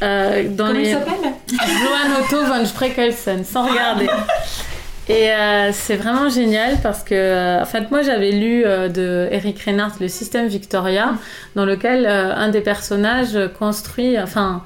[0.00, 1.34] Comment il s'appelle?
[1.50, 4.08] Johan Otto von Sprekelsen, sans regarder.
[5.08, 9.28] Et euh, c'est vraiment génial parce que, euh, en fait, moi j'avais lu euh, de
[9.32, 11.14] Eric Reinhardt le système Victoria,
[11.56, 14.62] dans lequel un des personnages construit, enfin,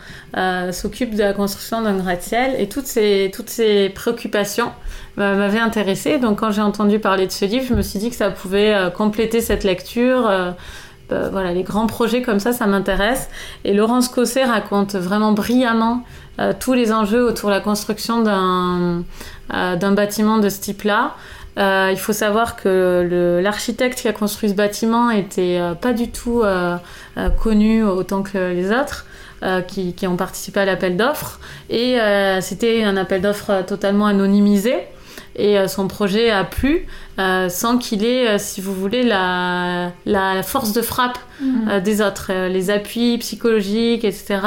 [0.73, 4.71] s'occupe de la construction d'un gratte-ciel et toutes ces, toutes ces préoccupations
[5.17, 6.19] m'avaient intéressée.
[6.19, 8.75] Donc quand j'ai entendu parler de ce livre, je me suis dit que ça pouvait
[8.95, 10.31] compléter cette lecture.
[11.11, 13.29] Voilà, les grands projets comme ça, ça m'intéresse.
[13.65, 16.03] Et Laurence Cosset raconte vraiment brillamment
[16.61, 19.05] tous les enjeux autour de la construction d'un
[19.55, 21.15] euh, bâtiment de ce type-là.
[21.59, 26.11] Euh, il faut savoir que l'architecte qui a construit ce bâtiment était euh, pas du
[26.11, 26.77] tout euh,
[27.43, 29.07] connu autant que les autres.
[29.69, 31.39] Qui, ont participé à l'appel d'offres
[31.69, 31.99] et
[32.41, 34.75] c'était un appel d'offres totalement anonymisé
[35.37, 36.87] et son projet a plu
[37.19, 41.81] sans qu'il ait, si vous voulez, la, la force de frappe mmh.
[41.81, 44.41] des autres, les appuis psychologiques, etc.,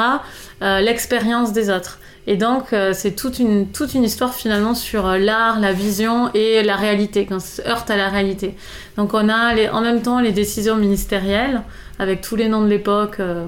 [0.60, 2.00] l'expérience des autres.
[2.26, 6.30] Et donc, euh, c'est toute une, toute une histoire finalement sur euh, l'art, la vision
[6.34, 8.54] et la réalité, quand on se heurte à la réalité.
[8.96, 11.62] Donc, on a les, en même temps les décisions ministérielles,
[11.98, 13.46] avec tous les noms de l'époque, euh,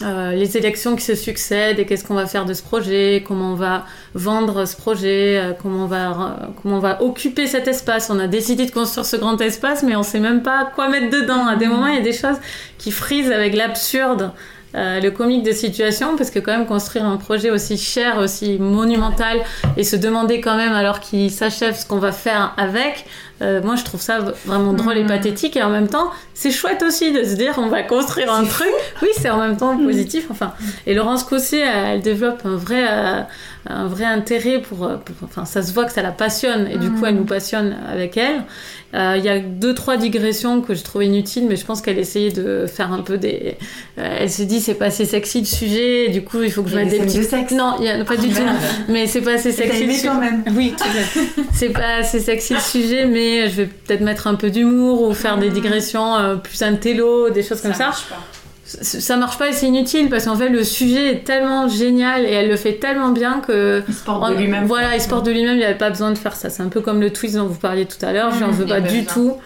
[0.00, 3.54] les élections qui se succèdent et qu'est-ce qu'on va faire de ce projet, comment on
[3.54, 3.84] va
[4.14, 8.10] vendre ce projet, comment, on va, comment on va occuper cet espace.
[8.10, 11.10] On a décidé de construire ce grand espace, mais on sait même pas quoi mettre
[11.10, 11.46] dedans.
[11.46, 12.38] À des moments, il y a des choses
[12.78, 14.32] qui frisent avec l'absurde.
[14.76, 18.56] Euh, le comique de situation, parce que quand même construire un projet aussi cher, aussi
[18.60, 19.40] monumental,
[19.76, 23.04] et se demander quand même alors qu'il s'achève ce qu'on va faire avec,
[23.42, 25.08] euh, moi je trouve ça vraiment drôle et mm.
[25.08, 28.44] pathétique, et en même temps c'est chouette aussi de se dire on va construire un
[28.44, 28.68] truc.
[29.02, 29.84] Oui, c'est en même temps mm.
[29.84, 30.26] positif.
[30.30, 30.52] Enfin,
[30.86, 33.20] et Laurence Cossier, elle, développe un vrai, euh,
[33.66, 34.88] un vrai intérêt pour,
[35.22, 37.18] Enfin, ça se voit que ça la passionne, et du coup elle mm.
[37.18, 38.44] nous passionne avec elle.
[38.92, 41.98] Euh, il y a deux trois digressions que je trouvais inutiles, mais je pense qu'elle
[41.98, 43.56] essayait de faire un peu des.
[43.98, 46.70] Euh, elle s'est dit c'est pas assez sexy le sujet, du coup il faut que
[46.70, 47.18] je mette des, petits.
[47.18, 47.52] De sexe.
[47.52, 48.40] Non, il y a pas du tout.
[48.88, 49.86] Mais c'est pas assez sexy.
[49.86, 50.42] Le quand même.
[50.56, 50.74] Oui,
[51.52, 55.14] c'est pas assez sexy le sujet, mais je vais peut-être mettre un peu d'humour ou
[55.14, 57.86] faire des digressions euh, plus intello, des choses comme ça.
[57.86, 58.16] Marche pas
[58.82, 62.30] ça marche pas et c'est inutile parce qu'en fait le sujet est tellement génial et
[62.30, 64.64] elle le fait tellement bien que il se porte de lui-même.
[64.66, 66.50] voilà il se porte de lui-même il n'y avait pas besoin de faire ça.
[66.50, 68.66] C'est un peu comme le twist dont vous parliez tout à l'heure je n'en veux
[68.66, 69.36] pas du tout.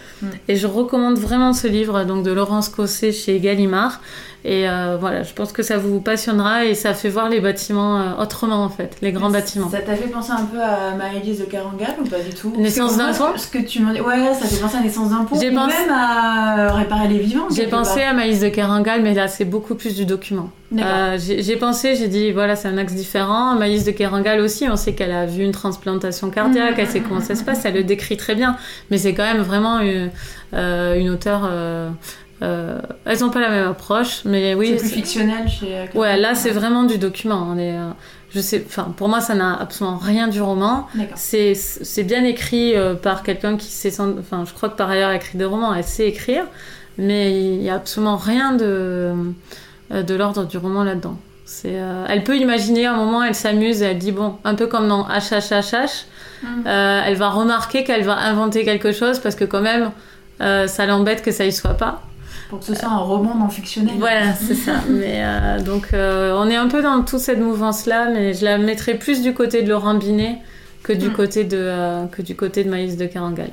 [0.48, 4.00] Et je recommande vraiment ce livre donc de Laurence Cossé chez Gallimard
[4.46, 7.98] et euh, voilà, je pense que ça vous passionnera et ça fait voir les bâtiments
[7.98, 9.70] euh, autrement en fait, les grands bâtiments.
[9.70, 12.52] Ça t'a fait penser un peu à Maëlys de Carangal ou pas du tout?
[12.58, 15.36] Naissance d'un pont Ce que tu ouais, ça fait penser à Naissance d'un pont.
[15.36, 17.46] Ou même à euh, Réparer les vivants.
[17.56, 20.50] J'ai pensé à Maëlys de Carangal, mais là c'est beaucoup plus du document.
[20.70, 23.54] j'ai pensé, j'ai dit voilà, c'est un axe différent.
[23.54, 27.22] Maïs de Kerangal aussi, on sait qu'elle a vu une transplantation cardiaque, elle sait comment
[27.22, 28.56] ça se passe, elle le décrit très bien,
[28.90, 30.10] mais c'est quand même vraiment une,
[30.52, 31.90] une auteure euh,
[33.04, 34.74] elles n'ont pas la même approche, mais oui.
[34.76, 35.78] C'est plus fictionnel chez.
[35.78, 37.48] Euh, ouais, là c'est vraiment du document.
[37.50, 37.90] On est, euh,
[38.30, 40.88] je sais, enfin pour moi ça n'a absolument rien du roman.
[41.14, 45.16] C'est c'est bien écrit par quelqu'un qui sait, enfin je crois que par ailleurs elle
[45.16, 46.44] écrit des romans, elle sait écrire,
[46.98, 49.12] mais il y a absolument rien de
[49.90, 51.18] de l'ordre du roman là-dedans.
[51.46, 51.78] C'est,
[52.08, 56.06] elle peut imaginer un moment, elle s'amuse, elle dit bon, un peu comme dans HHHH,
[56.42, 56.66] mm.
[56.66, 59.90] elle va remarquer qu'elle va inventer quelque chose parce que quand même
[60.40, 62.02] ça l'embête que ça y soit pas.
[62.54, 63.96] Pour que ce soit un roman non fictionnel.
[63.98, 64.74] Voilà, c'est ça.
[64.88, 68.58] Mais euh, donc, euh, on est un peu dans toute cette mouvance-là, mais je la
[68.58, 70.38] mettrais plus du côté de Laurent Binet
[70.84, 71.14] que du, hmm.
[71.14, 73.50] côté, de, euh, que du côté de Maïs de Carangal.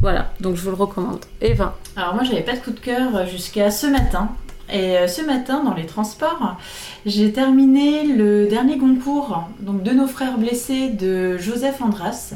[0.00, 1.20] Voilà, donc je vous le recommande.
[1.42, 4.30] Eva Alors, moi, j'avais pas de coup de cœur jusqu'à ce matin.
[4.72, 6.56] Et ce matin, dans les transports,
[7.04, 12.32] j'ai terminé le dernier concours donc, de nos frères blessés de Joseph Andras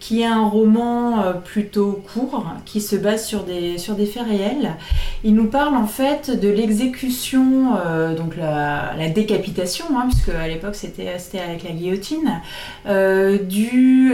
[0.00, 4.76] qui est un roman euh, plutôt court, qui se base sur des, faits réels.
[5.24, 10.74] Il nous parle en fait de l'exécution, euh, donc la, décapitation, hein, puisque à l'époque
[10.74, 12.40] c'était avec la guillotine,
[12.86, 14.12] euh, du,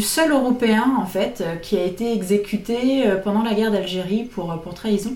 [0.00, 5.12] seul Européen en fait qui a été exécuté pendant la guerre d'Algérie pour trahison.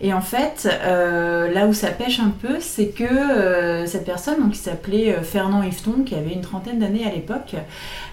[0.00, 4.40] Et en fait, euh, là où ça pêche un peu, c'est que euh, cette personne,
[4.40, 7.54] donc, qui s'appelait euh, Fernand Yveton, qui avait une trentaine d'années à l'époque,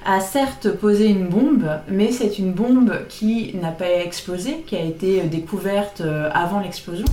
[0.06, 4.82] a certes posé une bombe, mais c'est une bombe qui n'a pas explosé, qui a
[4.82, 6.02] été découverte
[6.34, 7.06] avant l'explosion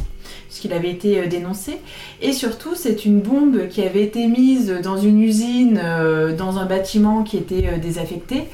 [0.48, 1.78] puisqu'il avait été dénoncé.
[2.20, 5.80] Et surtout, c'est une bombe qui avait été mise dans une usine,
[6.36, 8.44] dans un bâtiment qui était désaffecté.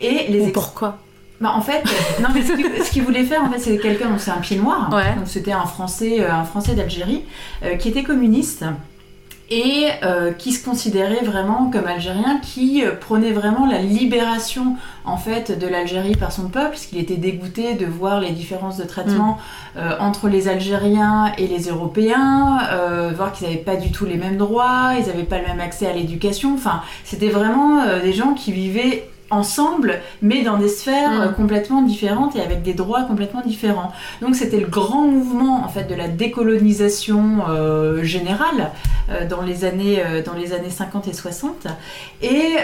[0.00, 0.98] Et les pourquoi?
[1.40, 1.82] Bah, en fait,
[2.22, 5.26] non, mais ce qu'il voulait faire, en fait, c'est quelqu'un, donc c'est un Pinoir, donc
[5.26, 7.24] c'était un Français, euh, un Français d'Algérie,
[7.62, 8.64] euh, qui était communiste
[9.48, 14.74] et euh, qui se considérait vraiment comme algérien, qui prenait vraiment la libération
[15.04, 18.82] en fait de l'Algérie par son peuple, puisqu'il était dégoûté de voir les différences de
[18.82, 19.38] traitement
[19.76, 19.80] mm.
[20.00, 22.58] entre les Algériens et les Européens,
[23.14, 25.86] voir qu'ils n'avaient pas du tout les mêmes droits, ils n'avaient pas le même accès
[25.86, 26.52] à l'éducation.
[26.54, 31.34] Enfin, c'était vraiment des gens qui vivaient ensemble, mais dans des sphères mm.
[31.34, 33.92] complètement différentes et avec des droits complètement différents.
[34.20, 38.70] Donc c'était le grand mouvement en fait de la décolonisation euh, générale
[39.10, 41.66] euh, dans les années euh, dans les années 50 et 60
[42.22, 42.56] et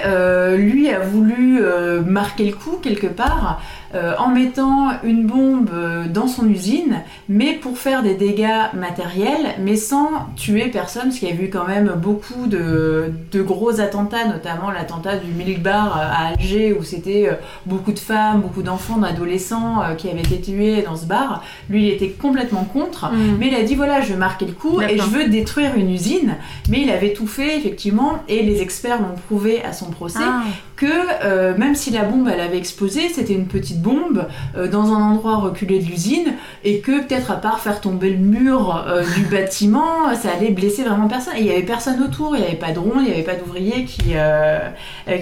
[0.56, 1.62] lui a voulu
[2.06, 3.60] marquer le coup quelque part
[3.94, 9.54] euh, en mettant une bombe euh, dans son usine, mais pour faire des dégâts matériels,
[9.60, 13.80] mais sans tuer personne, parce qu'il y a eu quand même beaucoup de, de gros
[13.80, 17.34] attentats, notamment l'attentat du Milk Bar à Alger, où c'était euh,
[17.66, 21.42] beaucoup de femmes, beaucoup d'enfants, d'adolescents euh, qui avaient été tués dans ce bar.
[21.68, 23.36] Lui, il était complètement contre, Mm.
[23.38, 25.90] mais il a dit voilà, je vais marquer le coup et je veux détruire une
[25.90, 26.36] usine,
[26.68, 30.42] mais il avait tout fait effectivement, et les experts l'ont prouvé à son procès Ah,
[30.82, 30.88] que
[31.24, 34.26] euh, même si la bombe elle avait explosé, c'était une petite bombe
[34.56, 38.18] euh, dans un endroit reculé de l'usine et que peut-être à part faire tomber le
[38.18, 41.34] mur euh, du bâtiment, ça allait blesser vraiment personne.
[41.36, 43.22] Et il y avait personne autour, il n'y avait pas de rond, il n'y avait
[43.22, 44.14] pas d'ouvriers qui,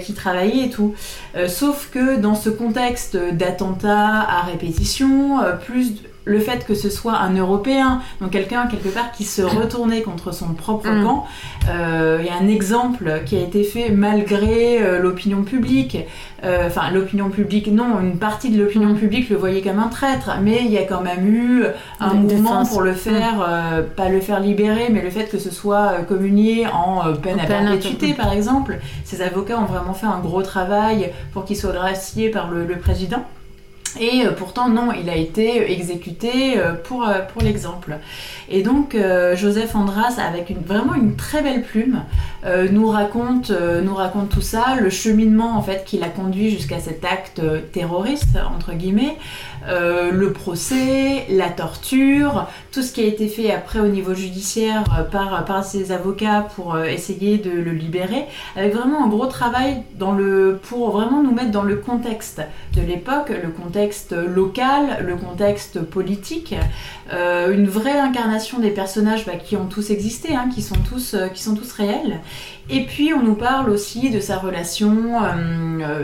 [0.03, 0.95] qui travaillaient et tout.
[1.47, 5.93] Sauf que dans ce contexte d'attentats à répétition, plus
[6.25, 10.31] le fait que ce soit un Européen, donc quelqu'un quelque part qui se retournait contre
[10.33, 11.03] son propre Mm.
[11.03, 11.25] camp,
[11.69, 15.97] euh, il y a un exemple qui a été fait malgré euh, l'opinion publique.
[16.43, 20.31] Euh, Enfin, l'opinion publique, non, une partie de l'opinion publique le voyait comme un traître,
[20.41, 21.63] mais il y a quand même eu
[21.99, 22.69] un Une mouvement défense.
[22.69, 26.65] pour le faire, euh, pas le faire libérer, mais le fait que ce soit communié
[26.67, 28.79] en peine En à perpétuité, par exemple.
[29.05, 32.77] Ces avocats ont vraiment fait un gros travail pour qu'il soit gracié par le, le
[32.77, 33.23] président.
[33.99, 37.97] Et euh, pourtant, non, il a été exécuté euh, pour, euh, pour l'exemple.
[38.49, 38.97] Et donc,
[39.35, 42.03] Joseph Andras, avec vraiment une très belle plume,
[42.71, 47.05] nous, raconte, nous raconte tout ça, le cheminement en fait qui l'a conduit jusqu'à cet
[47.05, 49.17] acte terroriste, entre guillemets,
[49.67, 54.83] euh, le procès, la torture, tout ce qui a été fait après au niveau judiciaire
[54.97, 59.27] euh, par, par ses avocats pour euh, essayer de le libérer, avec vraiment un gros
[59.27, 62.41] travail dans le, pour vraiment nous mettre dans le contexte
[62.75, 66.55] de l'époque, le contexte local, le contexte politique,
[67.11, 71.43] une vraie incarnation des personnages bah, qui ont tous existé, hein, qui, sont tous, qui
[71.43, 72.21] sont tous réels.
[72.69, 74.95] Et puis on nous parle aussi de sa relation,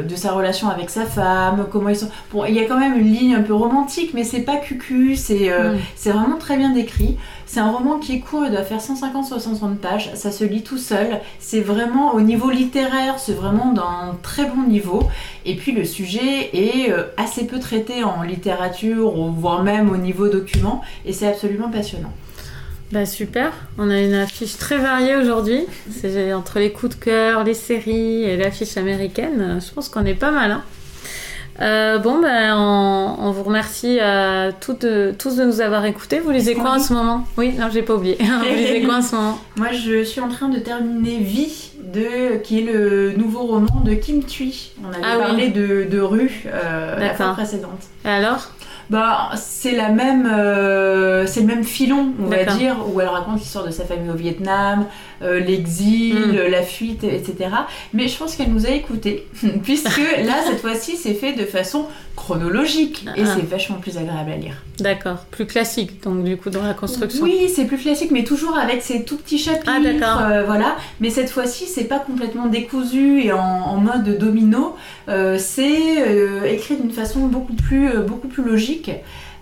[0.04, 2.10] de sa relation avec sa femme, comment ils sont.
[2.34, 5.16] Bon, il y a quand même une ligne un peu romantique, mais c'est pas cucu,
[5.16, 7.18] c'est euh, c'est vraiment très bien décrit.
[7.46, 10.78] C'est un roman qui est court, il doit faire 150-160 pages, ça se lit tout
[10.78, 11.22] seul.
[11.40, 15.08] C'est vraiment au niveau littéraire, c'est vraiment d'un très bon niveau.
[15.46, 20.28] Et puis le sujet est euh, assez peu traité en littérature, voire même au niveau
[20.28, 22.12] document, et c'est absolument passionnant.
[22.92, 25.62] Bah super, on a une affiche très variée aujourd'hui.
[25.92, 29.60] C'est entre les coups de cœur, les séries et l'affiche américaine.
[29.66, 30.52] Je pense qu'on est pas mal.
[30.52, 30.64] hein.
[31.60, 34.00] Euh, bon, ben on, on vous remercie
[34.62, 34.86] toutes,
[35.18, 36.20] tous de nous avoir écoutés.
[36.20, 37.24] Vous lisez quoi en ce moment?
[37.38, 38.18] Oui, non, j'ai pas oublié.
[38.20, 39.40] vous lisez quoi en ce moment?
[39.56, 43.94] Moi, je suis en train de terminer Vie, de, qui est le nouveau roman de
[43.96, 44.72] Kim Thuy.
[44.84, 45.24] On avait Ah oui.
[45.24, 47.82] parlé de, de Rue euh, la fois précédente.
[48.06, 48.50] Et alors?
[48.90, 53.40] Bah, c'est la même, euh, c'est le même filon, on va dire, où elle raconte
[53.40, 54.86] l'histoire de sa famille au Vietnam,
[55.22, 56.52] euh, l'exil, Mm.
[56.52, 57.50] la fuite, etc.
[57.94, 59.28] Mais je pense qu'elle nous a écoutés,
[59.64, 63.36] puisque là, cette fois-ci, c'est fait de façon chronologique et Ah.
[63.36, 64.56] c'est vachement plus agréable à lire.
[64.80, 67.24] D'accord, plus classique, donc du coup dans la construction.
[67.24, 70.22] Oui, c'est plus classique, mais toujours avec ces tout petits chapitres, Ah, d'accord.
[70.22, 70.76] euh, voilà.
[71.00, 74.76] Mais cette fois-ci, c'est pas complètement décousu et en, en mode domino.
[75.10, 78.92] Euh, c'est euh, écrit d'une façon beaucoup plus, euh, beaucoup plus logique.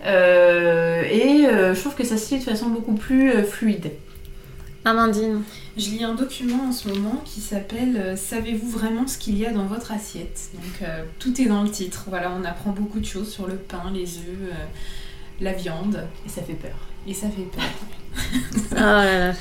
[0.06, 3.92] Euh, et euh, je trouve que ça se lit de façon beaucoup plus euh, fluide.
[4.86, 5.42] Amandine.
[5.78, 9.46] Je lis un document en ce moment qui s'appelle euh, Savez-vous vraiment ce qu'il y
[9.46, 10.50] a dans votre assiette?
[10.54, 12.06] Donc euh, tout est dans le titre.
[12.08, 14.54] Voilà, on apprend beaucoup de choses sur le pain, les œufs, euh,
[15.42, 16.76] la viande, Et ça fait peur.
[17.08, 17.64] et ça fait peur.
[18.72, 19.34] Oh là là.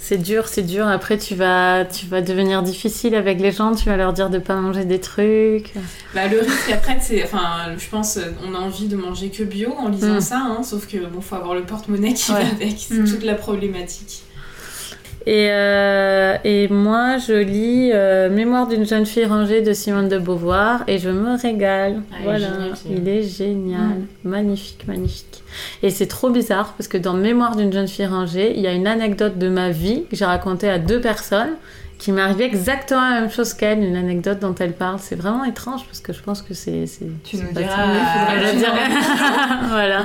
[0.00, 0.88] C'est dur, c'est dur.
[0.88, 3.74] Après, tu vas, tu vas devenir difficile avec les gens.
[3.74, 5.74] Tu vas leur dire de pas manger des trucs.
[6.14, 9.74] Bah, le risque après, c'est, enfin, je pense, on a envie de manger que bio
[9.76, 10.20] en lisant Mm.
[10.22, 12.42] ça, hein, sauf que bon, faut avoir le porte-monnaie qui Ouais.
[12.42, 12.78] va avec.
[12.78, 13.04] C'est Mm.
[13.10, 14.22] toute la problématique.
[15.28, 20.16] Et, euh, et moi, je lis euh, Mémoire d'une jeune fille rangée de Simone de
[20.16, 22.00] Beauvoir et je me régale.
[22.10, 23.96] Ah, il est voilà, génial, il est génial.
[24.24, 25.42] Magnifique, magnifique.
[25.82, 28.72] Et c'est trop bizarre parce que dans Mémoire d'une jeune fille rangée, il y a
[28.72, 31.56] une anecdote de ma vie que j'ai racontée à deux personnes
[31.98, 34.98] qui m'est arrivée exactement la même chose qu'elle, une anecdote dont elle parle.
[35.00, 36.84] C'est vraiment étrange parce que je pense que c'est.
[37.24, 37.74] Tu nous diras,
[38.52, 38.72] tu dire-
[39.62, 40.04] nous voilà.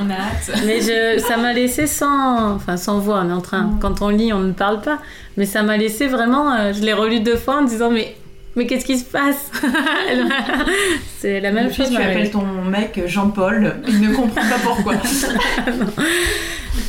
[0.65, 3.63] Mais je, ça m'a laissé sans, enfin sans voix, on est en train.
[3.63, 3.79] Mm.
[3.79, 4.99] Quand on lit, on ne parle pas.
[5.37, 6.51] Mais ça m'a laissé vraiment.
[6.53, 8.15] euh, je l'ai relu deux fois en disant mais
[8.55, 9.51] mais qu'est-ce qui se passe?
[11.19, 11.89] C'est la même chose.
[11.89, 14.93] tu appelles ton mec Jean-Paul, il ne comprend pas pourquoi.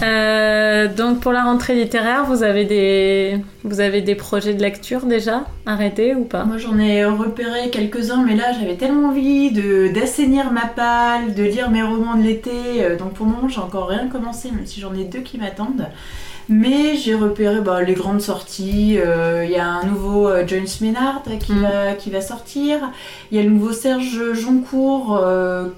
[0.03, 5.07] Euh, donc pour la rentrée littéraire, vous avez des vous avez des projets de lecture
[5.07, 6.45] déjà arrêtés ou pas?
[6.45, 11.43] Moi j'en ai repéré quelques-uns, mais là j'avais tellement envie de d'assainir ma palle, de
[11.43, 12.51] lire mes romans de l'été.
[12.80, 15.39] euh, Donc pour le moment j'ai encore rien commencé, même si j'en ai deux qui
[15.39, 15.87] m'attendent.
[16.51, 18.99] Mais j'ai repéré bah, les grandes sorties.
[18.99, 21.62] Euh, Il y a un nouveau euh, John Maynard qui, Mm.
[21.62, 22.78] va, qui va sortir.
[23.30, 25.22] Il y a le nouveau Serge Joncourt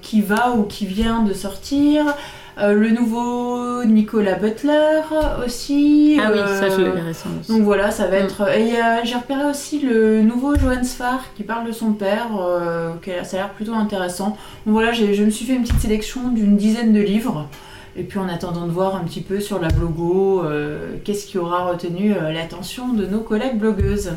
[0.01, 2.03] qui va ou qui vient de sortir.
[2.59, 5.01] Euh, le nouveau Nicolas Butler
[5.45, 6.19] aussi.
[6.23, 7.35] Ah oui, ça je l'ai récemment.
[7.39, 7.51] aussi.
[7.51, 8.23] donc voilà, ça va Mm.
[8.25, 8.49] être.
[8.57, 8.71] Et
[9.03, 13.23] j'ai repéré aussi le nouveau Johan Sfar qui parle de son père, euh, qui a-
[13.23, 14.29] ça a l'air plutôt intéressant.
[14.65, 17.47] Donc voilà, je me suis fait une petite sélection d'une dizaine de livres.
[17.95, 21.37] Et puis en attendant de voir un petit peu sur la blogo, euh, qu'est-ce qui
[21.39, 24.11] aura retenu euh, l'attention de nos collègues blogueuses.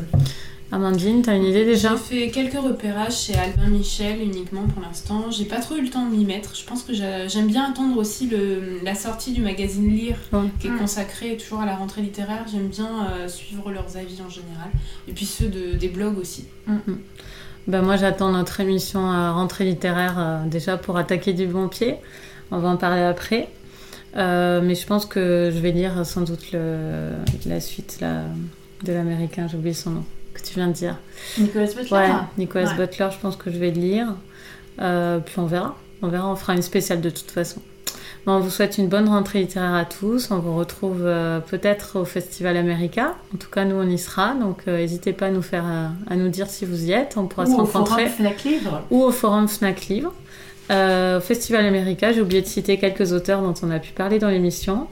[0.73, 1.97] Amandine, t'as une idée déjà J'ai
[2.27, 5.29] fait quelques repérages chez Albin Michel uniquement pour l'instant.
[5.29, 6.55] J'ai pas trop eu le temps de m'y mettre.
[6.55, 10.47] Je pense que j'a- j'aime bien attendre aussi le, la sortie du magazine Lire, Ouais.
[10.61, 10.77] qui est Mm.
[10.79, 12.45] consacré toujours à la rentrée littéraire.
[12.49, 14.69] J'aime bien euh, suivre leurs avis en général.
[15.09, 16.45] Et puis ceux de, des blogs aussi.
[17.67, 21.95] Ben moi j'attends notre émission à rentrée littéraire euh, déjà pour attaquer du bon pied.
[22.49, 23.49] On va en parler après.
[24.15, 27.11] Euh, mais je pense que je vais lire sans doute le,
[27.45, 28.23] la suite là,
[28.85, 30.03] de l'américain, j'ai oublié son nom,
[30.33, 30.97] que tu viens de dire.
[31.37, 32.77] Nicolas Butler Ouais, Nicolas Ouais.
[32.77, 34.07] Butler, je pense que je vais le lire.
[34.81, 35.77] Euh, puis on verra.
[36.01, 37.61] On verra, on fera une spéciale de toute façon.
[38.25, 40.29] Bon, on vous souhaite une bonne rentrée littéraire à tous.
[40.31, 43.15] On vous retrouve euh, peut-être au Festival America.
[43.33, 44.33] En tout cas, nous, on y sera.
[44.35, 45.65] Donc, euh, n'hésitez pas à nous, faire,
[46.07, 47.15] à nous dire si vous y êtes.
[47.17, 48.07] On pourra se Ou rencontrer.
[48.07, 48.81] forum Fnac Livre.
[48.91, 50.13] Ou au Forum Fnac Livre.
[50.71, 54.19] Euh, au Festival America, j'ai oublié de citer quelques auteurs dont on a pu parler
[54.19, 54.87] dans l'émission.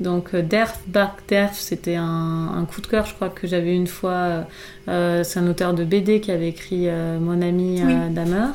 [0.00, 3.74] Donc, euh, Derf Bark Derf, c'était un, un coup de cœur, je crois que j'avais
[3.74, 4.46] une fois.
[4.88, 7.94] Euh, c'est un auteur de BD qui avait écrit euh, Mon ami Oui.
[8.10, 8.48] Damer.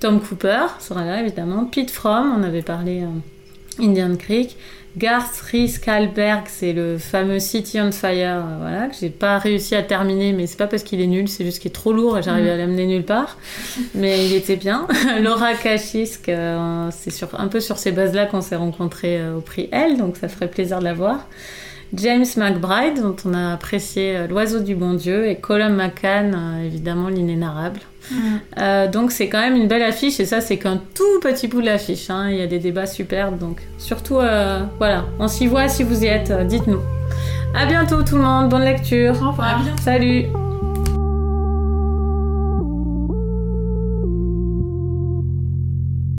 [0.00, 1.64] Tom Cooper sera là, évidemment.
[1.64, 3.04] Pete Fromm, on avait parlé
[3.78, 4.56] Indian Creek.
[4.98, 9.74] Garth Rhys Kalberg, c'est le fameux City on Fire, euh, voilà, que j'ai pas réussi
[9.74, 12.18] à terminer, mais c'est pas parce qu'il est nul, c'est juste qu'il est trop lourd
[12.18, 13.38] et j'arrivais à l'amener nulle part.
[13.94, 14.86] Mais il était bien.
[15.22, 19.40] Laura Kachisk, euh, c'est sur, un peu sur ces bases-là qu'on s'est rencontrés euh, au
[19.40, 21.26] prix L, donc ça ferait plaisir de la voir.
[21.94, 27.08] James McBride, dont on a apprécié euh, L'oiseau du bon Dieu, et Colin McCann, évidemment
[27.08, 27.80] l'inénarrable.
[28.58, 31.60] Euh, donc c'est quand même une belle affiche et ça c'est qu'un tout petit bout
[31.60, 32.10] de l'affiche.
[32.10, 32.28] hein.
[32.30, 36.02] Il y a des débats superbes donc surtout euh, voilà, on s'y voit si vous
[36.04, 36.80] y êtes, euh, dites-nous.
[37.54, 39.14] À bientôt tout le monde, bonne lecture.
[39.22, 39.60] Au revoir.
[39.60, 39.82] À bientôt.
[39.82, 40.26] Salut